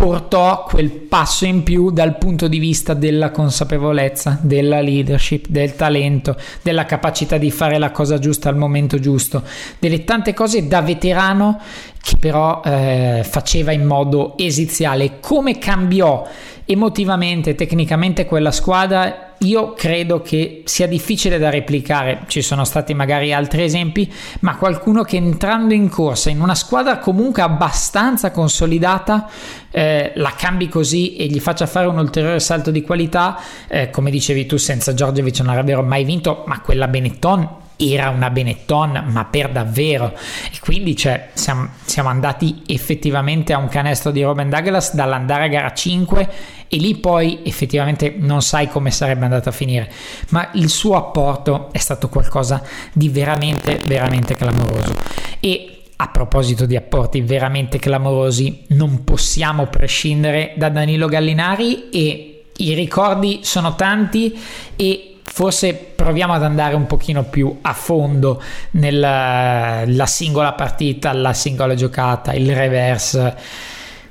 [0.00, 6.36] portò quel passo in più dal punto di vista della consapevolezza, della leadership, del talento,
[6.62, 9.42] della capacità di fare la cosa giusta al momento giusto,
[9.78, 11.60] delle tante cose da veterano
[12.00, 15.20] che però eh, faceva in modo esiziale.
[15.20, 16.26] Come cambiò
[16.64, 19.34] emotivamente, tecnicamente quella squadra?
[19.42, 25.02] Io credo che sia difficile da replicare, ci sono stati magari altri esempi, ma qualcuno
[25.02, 29.30] che entrando in corsa in una squadra comunque abbastanza consolidata
[29.70, 34.10] eh, la cambi così e gli faccia fare un ulteriore salto di qualità, eh, come
[34.10, 39.24] dicevi tu, senza Giorgevic non avrebbero mai vinto, ma quella Benetton era una Benetton, ma
[39.24, 40.12] per davvero.
[40.52, 45.48] E quindi cioè, siamo, siamo, andati effettivamente a un canestro di Robin Douglas dall'andare a
[45.48, 46.28] gara 5
[46.68, 49.90] e lì poi effettivamente non sai come sarebbe andato a finire.
[50.30, 52.62] Ma il suo apporto è stato qualcosa
[52.92, 54.94] di veramente, veramente clamoroso.
[55.40, 62.74] E a proposito di apporti veramente clamorosi, non possiamo prescindere da Danilo Gallinari e i
[62.74, 64.38] ricordi sono tanti
[64.76, 71.74] e forse proviamo ad andare un pochino più a fondo nella singola partita, la singola
[71.74, 73.34] giocata, il reverse,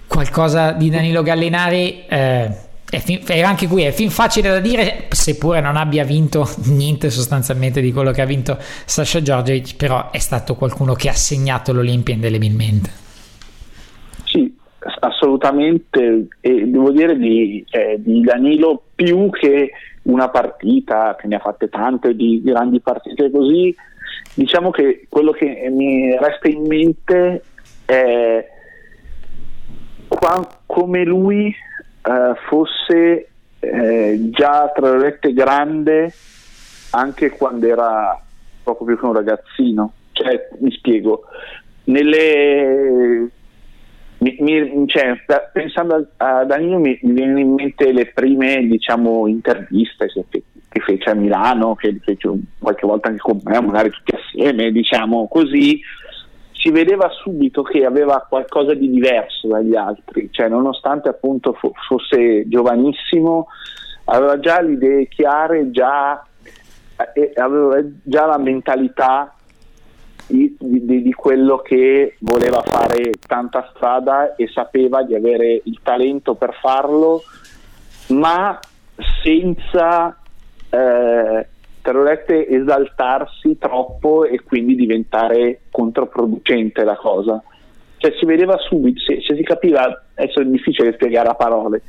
[0.08, 2.06] qualcosa di Danilo Gallinari.
[2.08, 7.82] Eh, è anche qui è fin facile da dire, seppure non abbia vinto niente sostanzialmente
[7.82, 12.16] di quello che ha vinto Sasha Giorgic, però è stato qualcuno che ha segnato l'Olimpia
[12.16, 12.90] indelebilmente.
[14.24, 14.52] Sì,
[15.02, 19.70] assolutamente, e devo dire di, eh, di Danilo più che
[20.04, 23.76] una partita, che ne ha fatte tante di grandi partite così,
[24.34, 27.44] diciamo che quello che mi resta in mente
[27.86, 28.48] è
[30.08, 33.30] qua, come lui eh, fosse
[33.60, 36.14] eh, già tra virgolette grande
[36.92, 38.20] anche quando era
[38.64, 39.94] poco più che un ragazzino.
[40.12, 41.24] Cioè, mi spiego,
[41.86, 43.30] nelle
[44.20, 45.18] mi, mi, cioè,
[45.54, 51.12] pensando a, Danilo mi, mi vengono in mente le prime diciamo, interviste che, che, fece
[51.12, 55.80] a Milano, che fece qualche volta anche con me, magari tutti assieme, diciamo così,
[56.52, 62.46] si vedeva subito che aveva qualcosa di diverso dagli altri, cioè nonostante appunto fo- fosse
[62.48, 63.48] giovanissimo,
[64.06, 66.22] aveva già le idee chiare, già,
[67.14, 69.34] eh, aveva già la mentalità
[70.60, 76.54] di, di, quello che voleva fare tanta strada e sapeva di avere il talento per
[76.60, 77.22] farlo,
[78.08, 78.60] ma
[79.24, 80.18] senza
[80.70, 81.48] eh,
[81.82, 87.42] esaltarsi troppo e quindi diventare controproducente la cosa.
[87.98, 91.82] Cioè si vedeva subito, se si capiva, adesso è difficile spiegare a parole,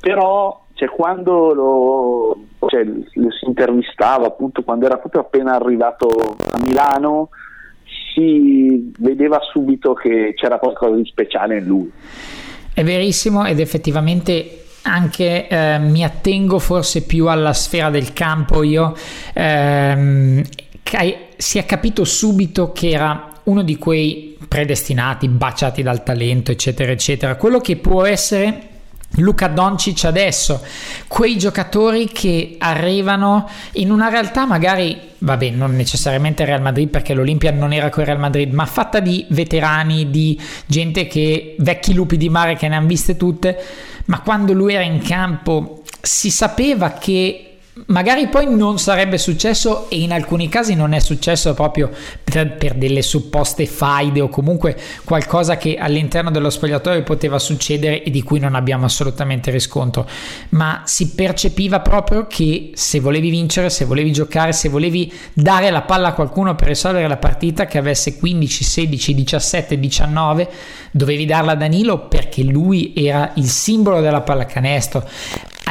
[0.00, 6.58] però cioè, quando lo, cioè, lo si intervistava, appunto quando era proprio appena arrivato a
[6.64, 7.28] Milano,
[8.14, 11.90] si vedeva subito che c'era qualcosa di speciale in lui.
[12.74, 18.94] È verissimo ed effettivamente anche eh, mi attengo forse più alla sfera del campo io
[19.32, 20.42] ehm,
[21.36, 27.36] si è capito subito che era uno di quei predestinati baciati dal talento eccetera eccetera
[27.36, 28.70] quello che può essere
[29.16, 30.62] Luca Doncic adesso,
[31.06, 37.50] quei giocatori che arrivano in una realtà magari, vabbè, non necessariamente Real Madrid perché l'Olimpia
[37.50, 42.30] non era con Real Madrid, ma fatta di veterani, di gente che, vecchi lupi di
[42.30, 43.62] mare che ne hanno viste tutte,
[44.06, 47.51] ma quando lui era in campo si sapeva che
[47.86, 51.90] magari poi non sarebbe successo e in alcuni casi non è successo proprio
[52.22, 58.10] per, per, delle supposte faide o comunque qualcosa che all'interno dello spogliatoio poteva succedere e
[58.10, 60.06] di cui non abbiamo assolutamente riscontro.
[60.50, 65.82] Ma si percepiva proprio che se volevi vincere se volevi giocare se volevi dare la
[65.82, 70.48] palla a qualcuno per risolvere la partita che avesse 15 16 17 19
[70.90, 75.08] dovevi darla a Danilo perché lui era il simbolo della pallacanestro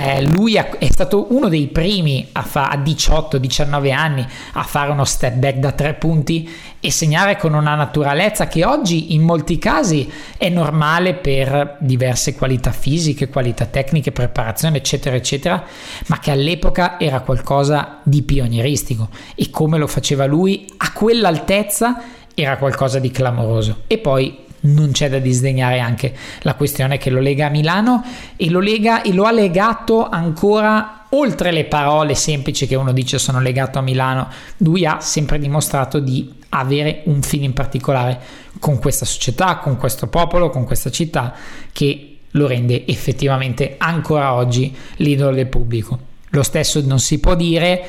[0.03, 5.05] eh, lui è stato uno dei primi a, fa- a 18-19 anni a fare uno
[5.05, 6.49] step back da tre punti
[6.79, 12.71] e segnare con una naturalezza che oggi in molti casi è normale per diverse qualità
[12.71, 15.63] fisiche, qualità tecniche, preparazione, eccetera, eccetera,
[16.07, 22.01] ma che all'epoca era qualcosa di pionieristico e come lo faceva lui a quell'altezza
[22.33, 23.81] era qualcosa di clamoroso.
[23.85, 28.03] E poi non c'è da disdegnare anche la questione che lo lega a Milano
[28.35, 33.17] e lo, lega, e lo ha legato ancora oltre le parole semplici che uno dice
[33.17, 38.19] sono legato a Milano, lui ha sempre dimostrato di avere un feeling particolare
[38.59, 41.33] con questa società, con questo popolo, con questa città
[41.71, 45.99] che lo rende effettivamente ancora oggi l'idolo del pubblico.
[46.29, 47.85] Lo stesso non si può dire,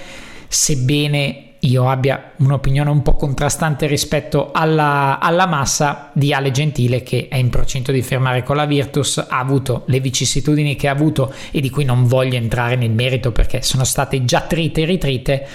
[0.48, 7.28] sebbene io abbia un'opinione un po' contrastante rispetto alla, alla, massa di Ale Gentile che
[7.28, 11.32] è in procinto di fermare con la Virtus, ha avuto le vicissitudini che ha avuto
[11.52, 15.46] e di cui non voglio entrare nel merito perché sono state già trite e ritrite.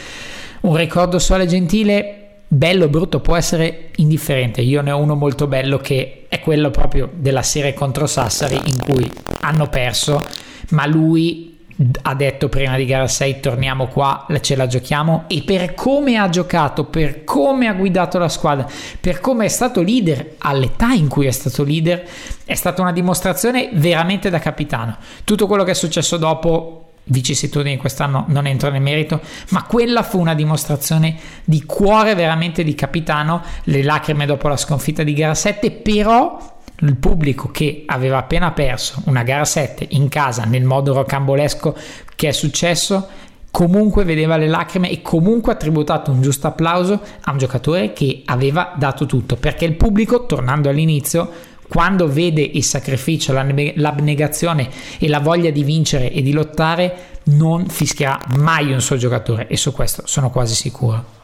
[0.62, 4.62] Un ricordo su Ale Gentile, bello o brutto, può essere indifferente.
[4.62, 8.78] Io ne ho uno molto bello che è quello proprio della serie contro Sassari in
[8.78, 10.24] cui hanno perso,
[10.70, 11.57] ma lui
[12.01, 16.28] ha detto prima di gara 6 torniamo qua, ce la giochiamo e per come ha
[16.30, 18.67] giocato, per come ha guidato la squadra,
[18.99, 22.03] per come è stato leader all'età in cui è stato leader,
[22.45, 24.97] è stata una dimostrazione veramente da capitano.
[25.23, 30.19] Tutto quello che è successo dopo vicissitudini quest'anno non entro nel merito, ma quella fu
[30.19, 35.71] una dimostrazione di cuore veramente di capitano, le lacrime dopo la sconfitta di gara 7,
[35.71, 41.75] però il pubblico che aveva appena perso una gara 7 in casa nel modo rocambolesco
[42.15, 43.07] che è successo
[43.49, 48.21] comunque vedeva le lacrime e comunque ha tributato un giusto applauso a un giocatore che
[48.25, 49.36] aveva dato tutto.
[49.36, 51.28] Perché il pubblico tornando all'inizio
[51.67, 54.69] quando vede il sacrificio, l'abnegazione
[54.99, 59.47] e la voglia di vincere e di lottare non fischierà mai un suo giocatore.
[59.47, 61.16] E su questo sono quasi sicuro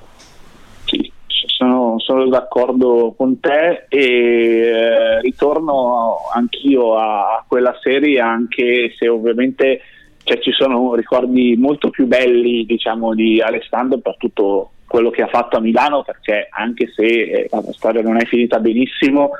[2.14, 9.82] sono d'accordo con te e eh, ritorno anch'io a, quella serie anche se ovviamente
[10.24, 15.28] cioè, ci sono ricordi molto più belli diciamo, di Alessandro per tutto quello che ha
[15.28, 19.32] fatto a Milano perché anche se eh, la storia non è finita benissimo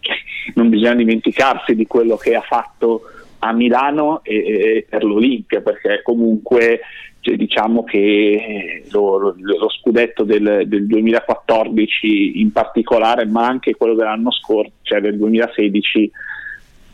[0.54, 3.02] non bisogna dimenticarsi di quello che ha fatto
[3.40, 6.80] a Milano e, e per l'Olimpia perché comunque
[7.22, 13.94] cioè, diciamo che lo, lo, lo scudetto del, del, 2014 in particolare, ma anche quello
[13.94, 16.10] dell'anno scorso, cioè del 2016,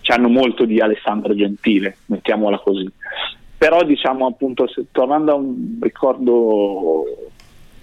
[0.03, 2.87] ci hanno molto di Alessandro Gentile, mettiamola così.
[3.57, 7.05] Però diciamo appunto, se, tornando a un ricordo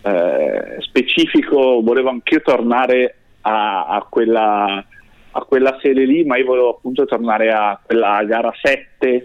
[0.04, 4.86] eh, specifico, volevo anche tornare a, a, quella,
[5.32, 9.24] a quella serie lì, ma io volevo appunto tornare a quella gara 7,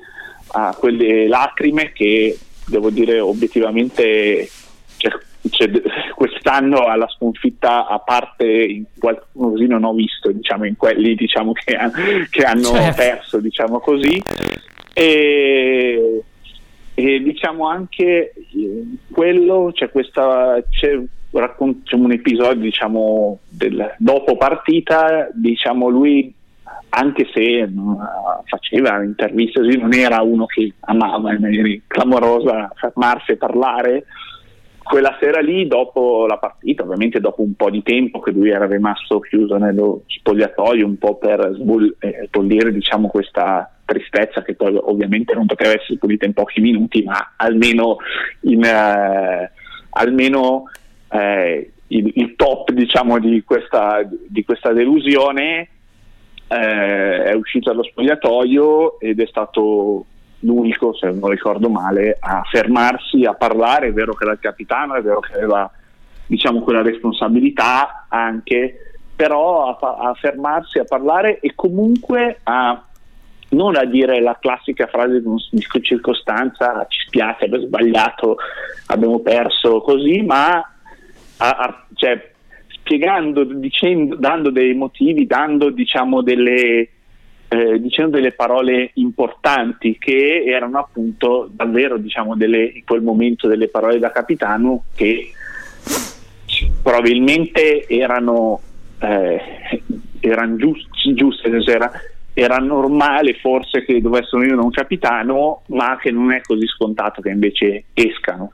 [0.52, 2.34] a quelle lacrime che
[2.70, 4.48] devo dire obiettivamente
[4.96, 5.12] cioè,
[5.50, 5.70] cioè,
[6.14, 11.52] quest'anno alla sconfitta a parte in qualcuno così non ho visto diciamo in quelli diciamo,
[11.52, 11.76] che,
[12.30, 12.96] che, hanno certo.
[12.96, 14.22] perso diciamo così
[14.92, 16.22] e,
[16.94, 18.32] e diciamo anche
[19.10, 20.98] quello c'è questa c'è,
[21.32, 26.34] racconto un episodio diciamo del dopo partita diciamo lui
[26.90, 27.98] anche se uh,
[28.44, 34.04] faceva interviste non era uno che amava in maniera clamorosa fermarsi e parlare.
[34.82, 38.66] Quella sera lì, dopo la partita, ovviamente dopo un po' di tempo che lui era
[38.66, 41.56] rimasto chiuso nello spogliatoio, un po' per
[42.00, 47.34] eh, diciamo, questa tristezza che poi ovviamente non poteva essere pulita in pochi minuti, ma
[47.36, 47.98] almeno,
[48.40, 49.50] in, eh,
[49.90, 50.64] almeno
[51.08, 55.68] eh, il, il, top diciamo, di, questa, di questa delusione
[56.52, 60.04] eh, è uscito dallo spogliatoio ed è stato
[60.40, 64.94] l'unico, se non ricordo male, a fermarsi, a parlare, è vero che era il capitano,
[64.94, 65.70] è vero che aveva
[66.26, 72.84] diciamo, quella responsabilità anche, però a, a fermarsi, a parlare e comunque a
[73.50, 78.36] non a dire la classica frase di circostanza ci spiace, abbiamo sbagliato,
[78.86, 80.58] abbiamo perso così, ma
[81.36, 82.29] a, a, cioè,
[82.90, 86.88] spiegando, dicendo, dando dei motivi, dando diciamo delle,
[87.46, 93.68] eh, dicendo delle parole importanti che erano appunto davvero diciamo delle, in quel momento delle
[93.68, 95.30] parole da capitano che
[96.82, 98.60] probabilmente erano,
[98.98, 99.40] eh,
[100.18, 101.92] erano giuste, giuste era,
[102.34, 107.22] era normale forse che dovessero venire da un capitano ma che non è così scontato
[107.22, 108.50] che invece escano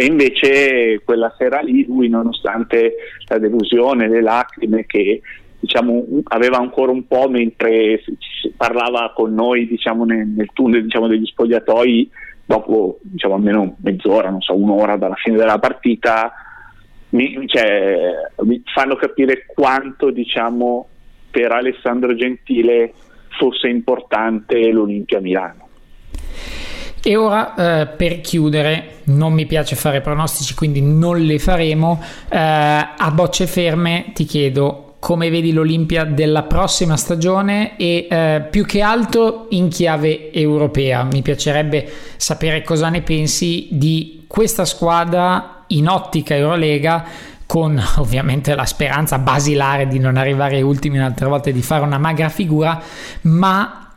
[0.00, 2.94] e invece quella sera lì lui, nonostante
[3.28, 5.20] la delusione, le lacrime che
[5.58, 8.02] diciamo, aveva ancora un po' mentre
[8.56, 12.10] parlava con noi diciamo, nel, nel, tunnel diciamo, degli spogliatoi,
[12.46, 16.32] dopo diciamo, almeno mezz'ora, so, un'ora dalla fine della partita,
[17.10, 18.10] mi, cioè,
[18.44, 20.88] mi fanno capire quanto diciamo,
[21.30, 22.94] per Alessandro Gentile
[23.36, 25.68] fosse importante l'Olimpia Milano.
[27.02, 32.02] E ora eh, per chiudere, non mi piace fare pronostici, quindi non le faremo.
[32.28, 38.66] Eh, a bocce ferme ti chiedo come vedi l'Olimpia della prossima stagione e eh, più
[38.66, 41.02] che altro in chiave europea.
[41.04, 47.04] Mi piacerebbe sapere cosa ne pensi di questa squadra in ottica Eurolega
[47.46, 51.98] con ovviamente la speranza basilare di non arrivare ultimi un'altra volta e di fare una
[51.98, 52.80] magra figura,
[53.22, 53.89] ma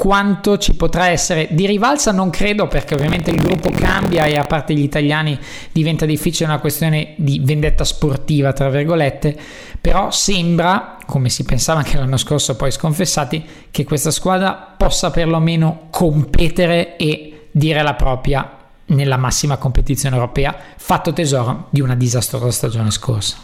[0.00, 2.10] quanto ci potrà essere di rivalsa.
[2.10, 5.38] Non credo perché ovviamente il gruppo cambia e a parte gli italiani
[5.72, 9.36] diventa difficile una questione di vendetta sportiva tra virgolette.
[9.78, 15.88] Però sembra come si pensava anche l'anno scorso poi sconfessati che questa squadra possa perlomeno
[15.90, 22.90] competere e dire la propria nella massima competizione europea fatto tesoro di una disastrosa stagione
[22.90, 23.36] scorsa.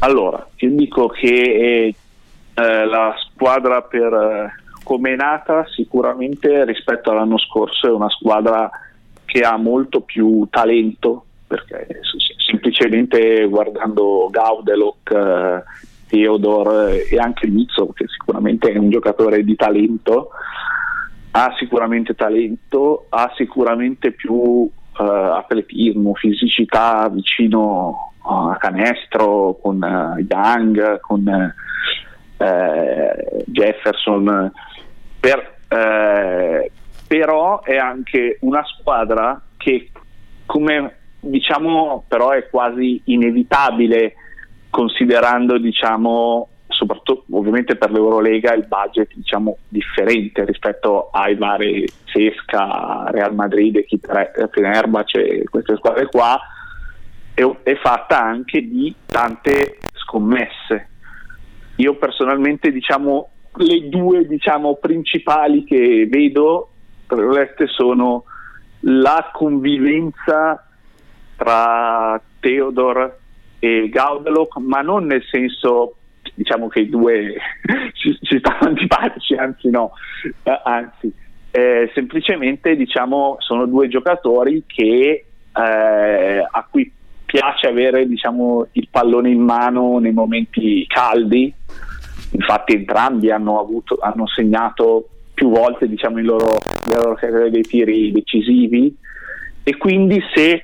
[0.00, 1.94] Allora io dico che
[2.52, 8.70] eh, la squadra per eh come è nata sicuramente rispetto all'anno scorso è una squadra
[9.24, 11.88] che ha molto più talento perché
[12.36, 15.62] semplicemente guardando Gaudelok, eh,
[16.06, 20.30] Theodor e anche Mizzo che sicuramente è un giocatore di talento
[21.36, 31.00] ha sicuramente talento, ha sicuramente più eh, atletismo, fisicità vicino a canestro con uh, Young,
[31.00, 31.54] con
[32.36, 34.52] uh, Jefferson
[35.24, 36.70] per, eh,
[37.06, 39.90] però è anche una squadra che
[40.44, 44.12] come diciamo però è quasi inevitabile
[44.68, 53.34] considerando diciamo soprattutto ovviamente per l'Eurolega il budget diciamo differente rispetto ai vari Sesca, Real
[53.34, 53.82] Madrid,
[54.50, 56.38] Fenerbahce, queste squadre qua
[57.32, 60.88] è, è fatta anche di tante scommesse.
[61.76, 66.70] Io personalmente diciamo le due diciamo, principali che vedo
[67.66, 68.24] sono
[68.80, 70.66] la convivenza
[71.36, 73.18] tra Theodor
[73.58, 75.96] e Gaudelok, ma non nel senso
[76.34, 77.36] diciamo che i due
[77.94, 79.92] ci, ci stanno antipatici, anzi no,
[80.42, 81.12] eh, anzi
[81.50, 85.24] eh, semplicemente diciamo sono due giocatori che,
[85.56, 86.90] eh, a cui
[87.24, 91.52] piace avere diciamo, il pallone in mano nei momenti caldi
[92.34, 97.62] infatti entrambi hanno, avuto, hanno segnato più volte diciamo, i loro, le loro carriere dei
[97.62, 98.94] tiri decisivi
[99.62, 100.62] e quindi se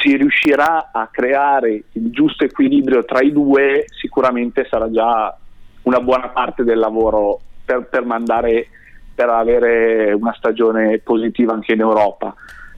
[0.00, 5.36] si riuscirà a creare il giusto equilibrio tra i due sicuramente sarà già
[5.82, 8.68] una buona parte del lavoro per, per mandare
[9.14, 12.34] per avere una stagione positiva anche in Europa.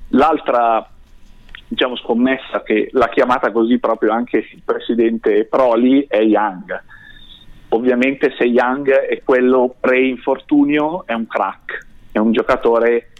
[0.09, 0.85] L'altra
[1.69, 6.83] diciamo, scommessa che l'ha chiamata così proprio anche il presidente Proli è Young
[7.75, 13.13] Ovviamente se Young è quello pre-infortunio è un crack, è un giocatore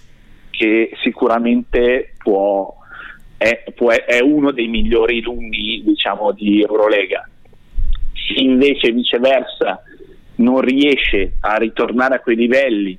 [0.51, 2.75] che sicuramente può,
[3.39, 7.27] è, può, è uno dei migliori lunghi diciamo, di Eurolega.
[8.13, 9.83] Se invece viceversa
[10.37, 12.99] non riesce a ritornare a quei livelli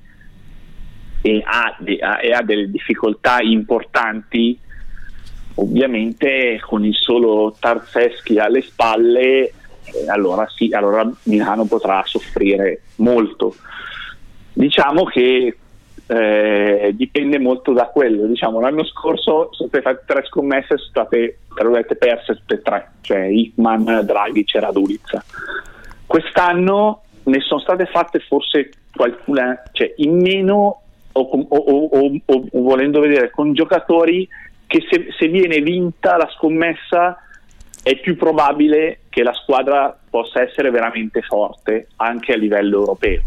[1.22, 4.58] e ha, de, ha, e ha delle difficoltà importanti,
[5.56, 9.54] ovviamente con il solo Tarzeschi alle spalle
[10.08, 13.56] allora sì, allora Milano potrà soffrire molto.
[14.54, 15.58] Diciamo che
[16.06, 18.26] eh, dipende molto da quello.
[18.26, 22.92] Diciamo, l'anno scorso sono state fatte tre scommesse, sono state tra perse tutte e tre,
[23.02, 25.24] cioè Hickman, Draghi e Radulica.
[26.06, 30.82] Quest'anno ne sono state fatte forse qualcuna, cioè in meno
[31.12, 34.28] o, o, o, o volendo vedere con giocatori
[34.68, 37.18] che se, se viene vinta la scommessa
[37.84, 43.22] è più probabile che la squadra possa essere veramente forte anche a livello europeo.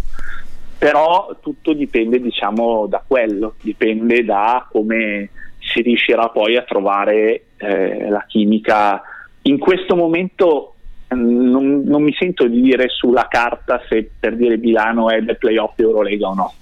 [0.78, 5.28] Però tutto dipende diciamo, da quello, dipende da come
[5.60, 9.02] si riuscirà poi a trovare eh, la chimica.
[9.42, 10.74] In questo momento
[11.14, 15.38] mm, non, non, mi sento di dire sulla carta se per dire Milano è del
[15.38, 16.54] playoff Eurolega o no.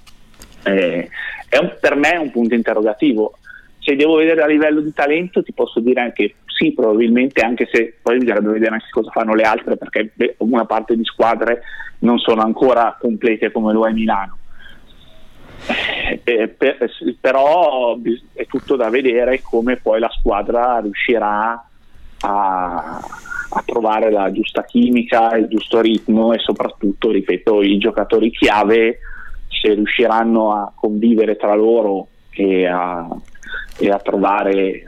[0.63, 1.09] Eh,
[1.61, 3.37] un, per me è un punto interrogativo.
[3.85, 7.97] Se devo vedere a livello di talento ti posso dire anche sì, probabilmente, anche se
[8.01, 11.61] poi bisognerebbe vedere anche cosa fanno le altre, perché una parte di squadre
[11.99, 14.37] non sono ancora complete come lo è Milano.
[16.23, 16.89] Eh, per,
[17.21, 17.99] però
[18.33, 21.67] è tutto da vedere come poi la squadra riuscirà
[22.21, 22.99] a,
[23.49, 28.97] a trovare la giusta chimica, il giusto ritmo e soprattutto, ripeto, i giocatori chiave
[29.47, 33.07] se riusciranno a convivere tra loro e a,
[33.77, 34.83] e a trovare eh,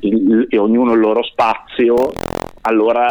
[0.00, 2.12] il, il, ognuno il loro spazio,
[2.62, 3.10] allora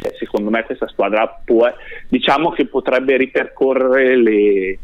[0.00, 1.70] cioè, secondo me questa squadra può,
[2.08, 4.78] diciamo che potrebbe ripercorrere le,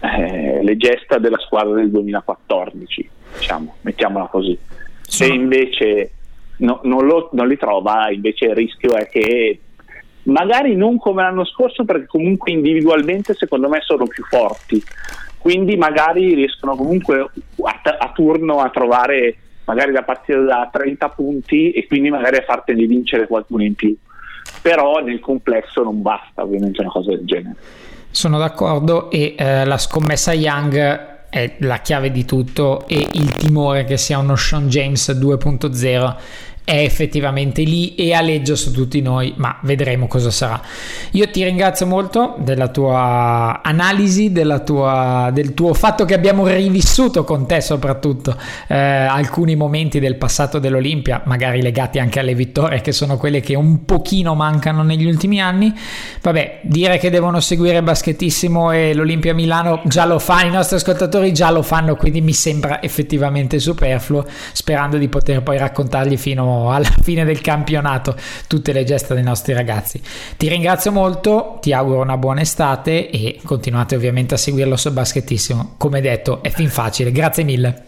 [0.00, 4.58] eh, le gesta della squadra del 2014, diciamo, mettiamola così.
[5.00, 6.10] Se invece
[6.58, 9.60] no, non, lo, non, li trova, invece il rischio è che
[10.24, 14.82] magari non come l'anno scorso perché comunque individualmente secondo me sono più forti,
[15.38, 21.70] quindi magari riescono comunque a, a turno a trovare magari da partire da 30 punti
[21.72, 23.94] e quindi magari a fartene vincere qualcuno in più.
[24.62, 27.56] Però nel complesso non basta ovviamente una cosa del genere.
[28.10, 33.84] Sono d'accordo e eh, la scommessa Young è la chiave di tutto e il timore
[33.84, 36.16] che sia uno Sean James 2.0
[36.66, 40.60] è effettivamente lì e aleggia su tutti noi, ma vedremo cosa sarà.
[41.12, 47.22] Io ti ringrazio molto della tua analisi, della tua, del tuo fatto che abbiamo rivissuto
[47.22, 48.36] con te soprattutto
[48.66, 53.54] eh, alcuni momenti del passato dell'Olimpia, magari legati anche alle vittorie che sono quelle che
[53.54, 55.72] un pochino mancano negli ultimi anni.
[56.20, 61.32] Vabbè, dire che devono seguire Baschettissimo e l'Olimpia Milano già lo fanno, i nostri ascoltatori
[61.32, 66.92] già lo fanno, quindi mi sembra effettivamente superfluo, sperando di poter poi raccontargli fino alla
[67.02, 70.00] fine del campionato tutte le gesta dei nostri ragazzi.
[70.36, 75.74] Ti ringrazio molto, ti auguro una buona estate e continuate ovviamente a seguirlo su Baschettissimo.
[75.76, 77.12] Come detto, è fin facile.
[77.12, 77.84] Grazie mille.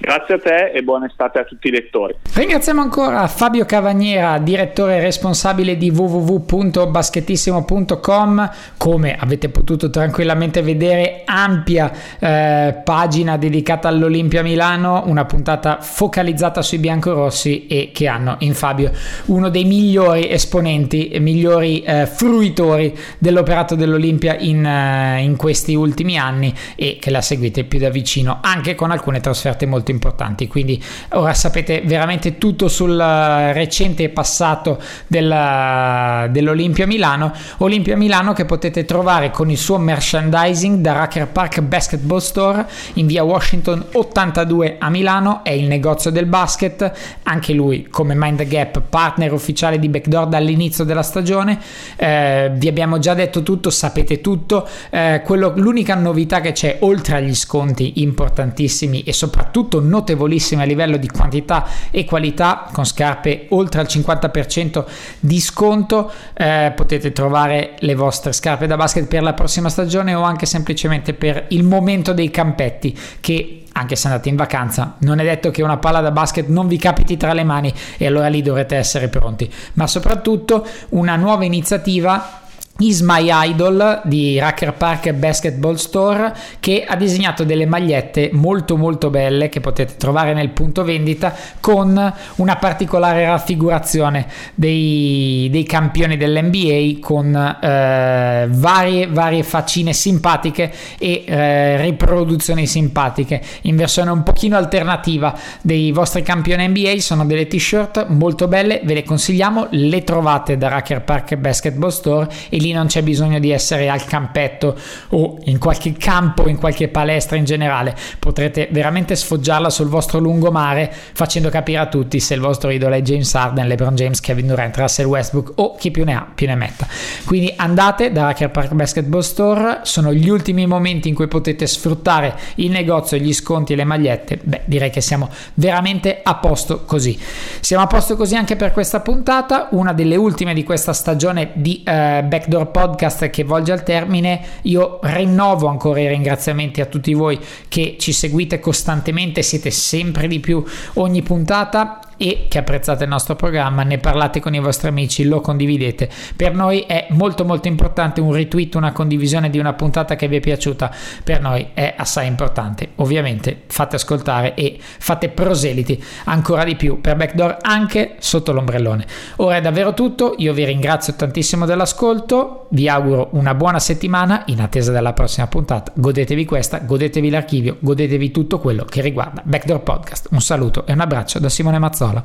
[0.00, 2.14] Grazie a te e buona estate a tutti i lettori.
[2.32, 8.50] Ringraziamo ancora Fabio Cavagniera, direttore responsabile di www.baschettissimo.com.
[8.76, 16.78] Come avete potuto tranquillamente vedere, ampia eh, pagina dedicata all'Olimpia Milano, una puntata focalizzata sui
[16.78, 18.92] biancorossi e che hanno in Fabio
[19.26, 26.54] uno dei migliori esponenti migliori eh, fruitori dell'operato dell'Olimpia in, eh, in questi ultimi anni
[26.76, 30.48] e che la seguite più da vicino anche con alcune trasferte molto importanti.
[30.48, 37.32] Quindi ora sapete veramente tutto sul eh, recente passato della, dell'Olimpia Milano.
[37.58, 43.06] Olimpia Milano che potete trovare con il suo merchandising da Racker Park Basketball Store in
[43.06, 45.44] via Washington 82 a Milano.
[45.44, 46.90] È il negozio del basket,
[47.24, 51.58] anche lui come Mind the Gap, partner ufficiale di Backdoor dall'inizio della stagione.
[51.96, 54.66] Eh, vi abbiamo già detto tutto, sapete tutto.
[54.90, 60.66] Eh, quello, l'unica novità che c'è oltre agli sconti importantissimi e soprattutto soprattutto notevolissime a
[60.66, 64.84] livello di quantità e qualità con scarpe oltre al 50%
[65.18, 70.22] di sconto eh, potete trovare le vostre scarpe da basket per la prossima stagione o
[70.22, 75.24] anche semplicemente per il momento dei campetti che anche se andate in vacanza, non è
[75.24, 78.42] detto che una palla da basket non vi capiti tra le mani e allora lì
[78.42, 82.47] dovrete essere pronti, ma soprattutto una nuova iniziativa
[82.80, 89.10] Is My Idol di Racker Park Basketball Store che ha disegnato delle magliette molto molto
[89.10, 97.00] belle che potete trovare nel punto vendita con una particolare raffigurazione dei, dei campioni dell'NBA
[97.00, 105.36] con eh, varie, varie faccine simpatiche e eh, riproduzioni simpatiche in versione un pochino alternativa
[105.62, 110.68] dei vostri campioni NBA sono delle t-shirt molto belle ve le consigliamo le trovate da
[110.68, 114.76] Racker Park Basketball Store e lì non c'è bisogno di essere al campetto
[115.10, 120.92] o in qualche campo, in qualche palestra in generale, potrete veramente sfoggiarla sul vostro lungomare
[121.12, 124.76] facendo capire a tutti se il vostro idolo è James Harden, LeBron James, Kevin Durant,
[124.76, 126.86] Russell Westbrook o chi più ne ha più ne metta.
[127.24, 132.36] Quindi andate da Hacker Park Basketball Store, sono gli ultimi momenti in cui potete sfruttare
[132.56, 134.38] il negozio, gli sconti e le magliette.
[134.42, 137.18] Beh, direi che siamo veramente a posto così.
[137.60, 141.82] Siamo a posto così anche per questa puntata, una delle ultime di questa stagione di
[141.86, 147.14] uh, Backdoor Backdoor Podcast che volge al termine, io rinnovo ancora i ringraziamenti a tutti
[147.14, 147.38] voi
[147.68, 153.36] che ci seguite costantemente, siete sempre di più ogni puntata e che apprezzate il nostro
[153.36, 156.10] programma, ne parlate con i vostri amici, lo condividete.
[156.36, 160.36] Per noi è molto molto importante un retweet, una condivisione di una puntata che vi
[160.36, 160.92] è piaciuta,
[161.24, 162.90] per noi è assai importante.
[162.96, 169.06] Ovviamente fate ascoltare e fate proseliti ancora di più per Backdoor anche sotto l'ombrellone.
[169.36, 174.60] Ora è davvero tutto, io vi ringrazio tantissimo dell'ascolto, vi auguro una buona settimana in
[174.60, 175.92] attesa della prossima puntata.
[175.94, 180.28] Godetevi questa, godetevi l'archivio, godetevi tutto quello che riguarda Backdoor Podcast.
[180.30, 182.07] Un saluto e un abbraccio da Simone Mazzola.
[182.08, 182.24] Sala.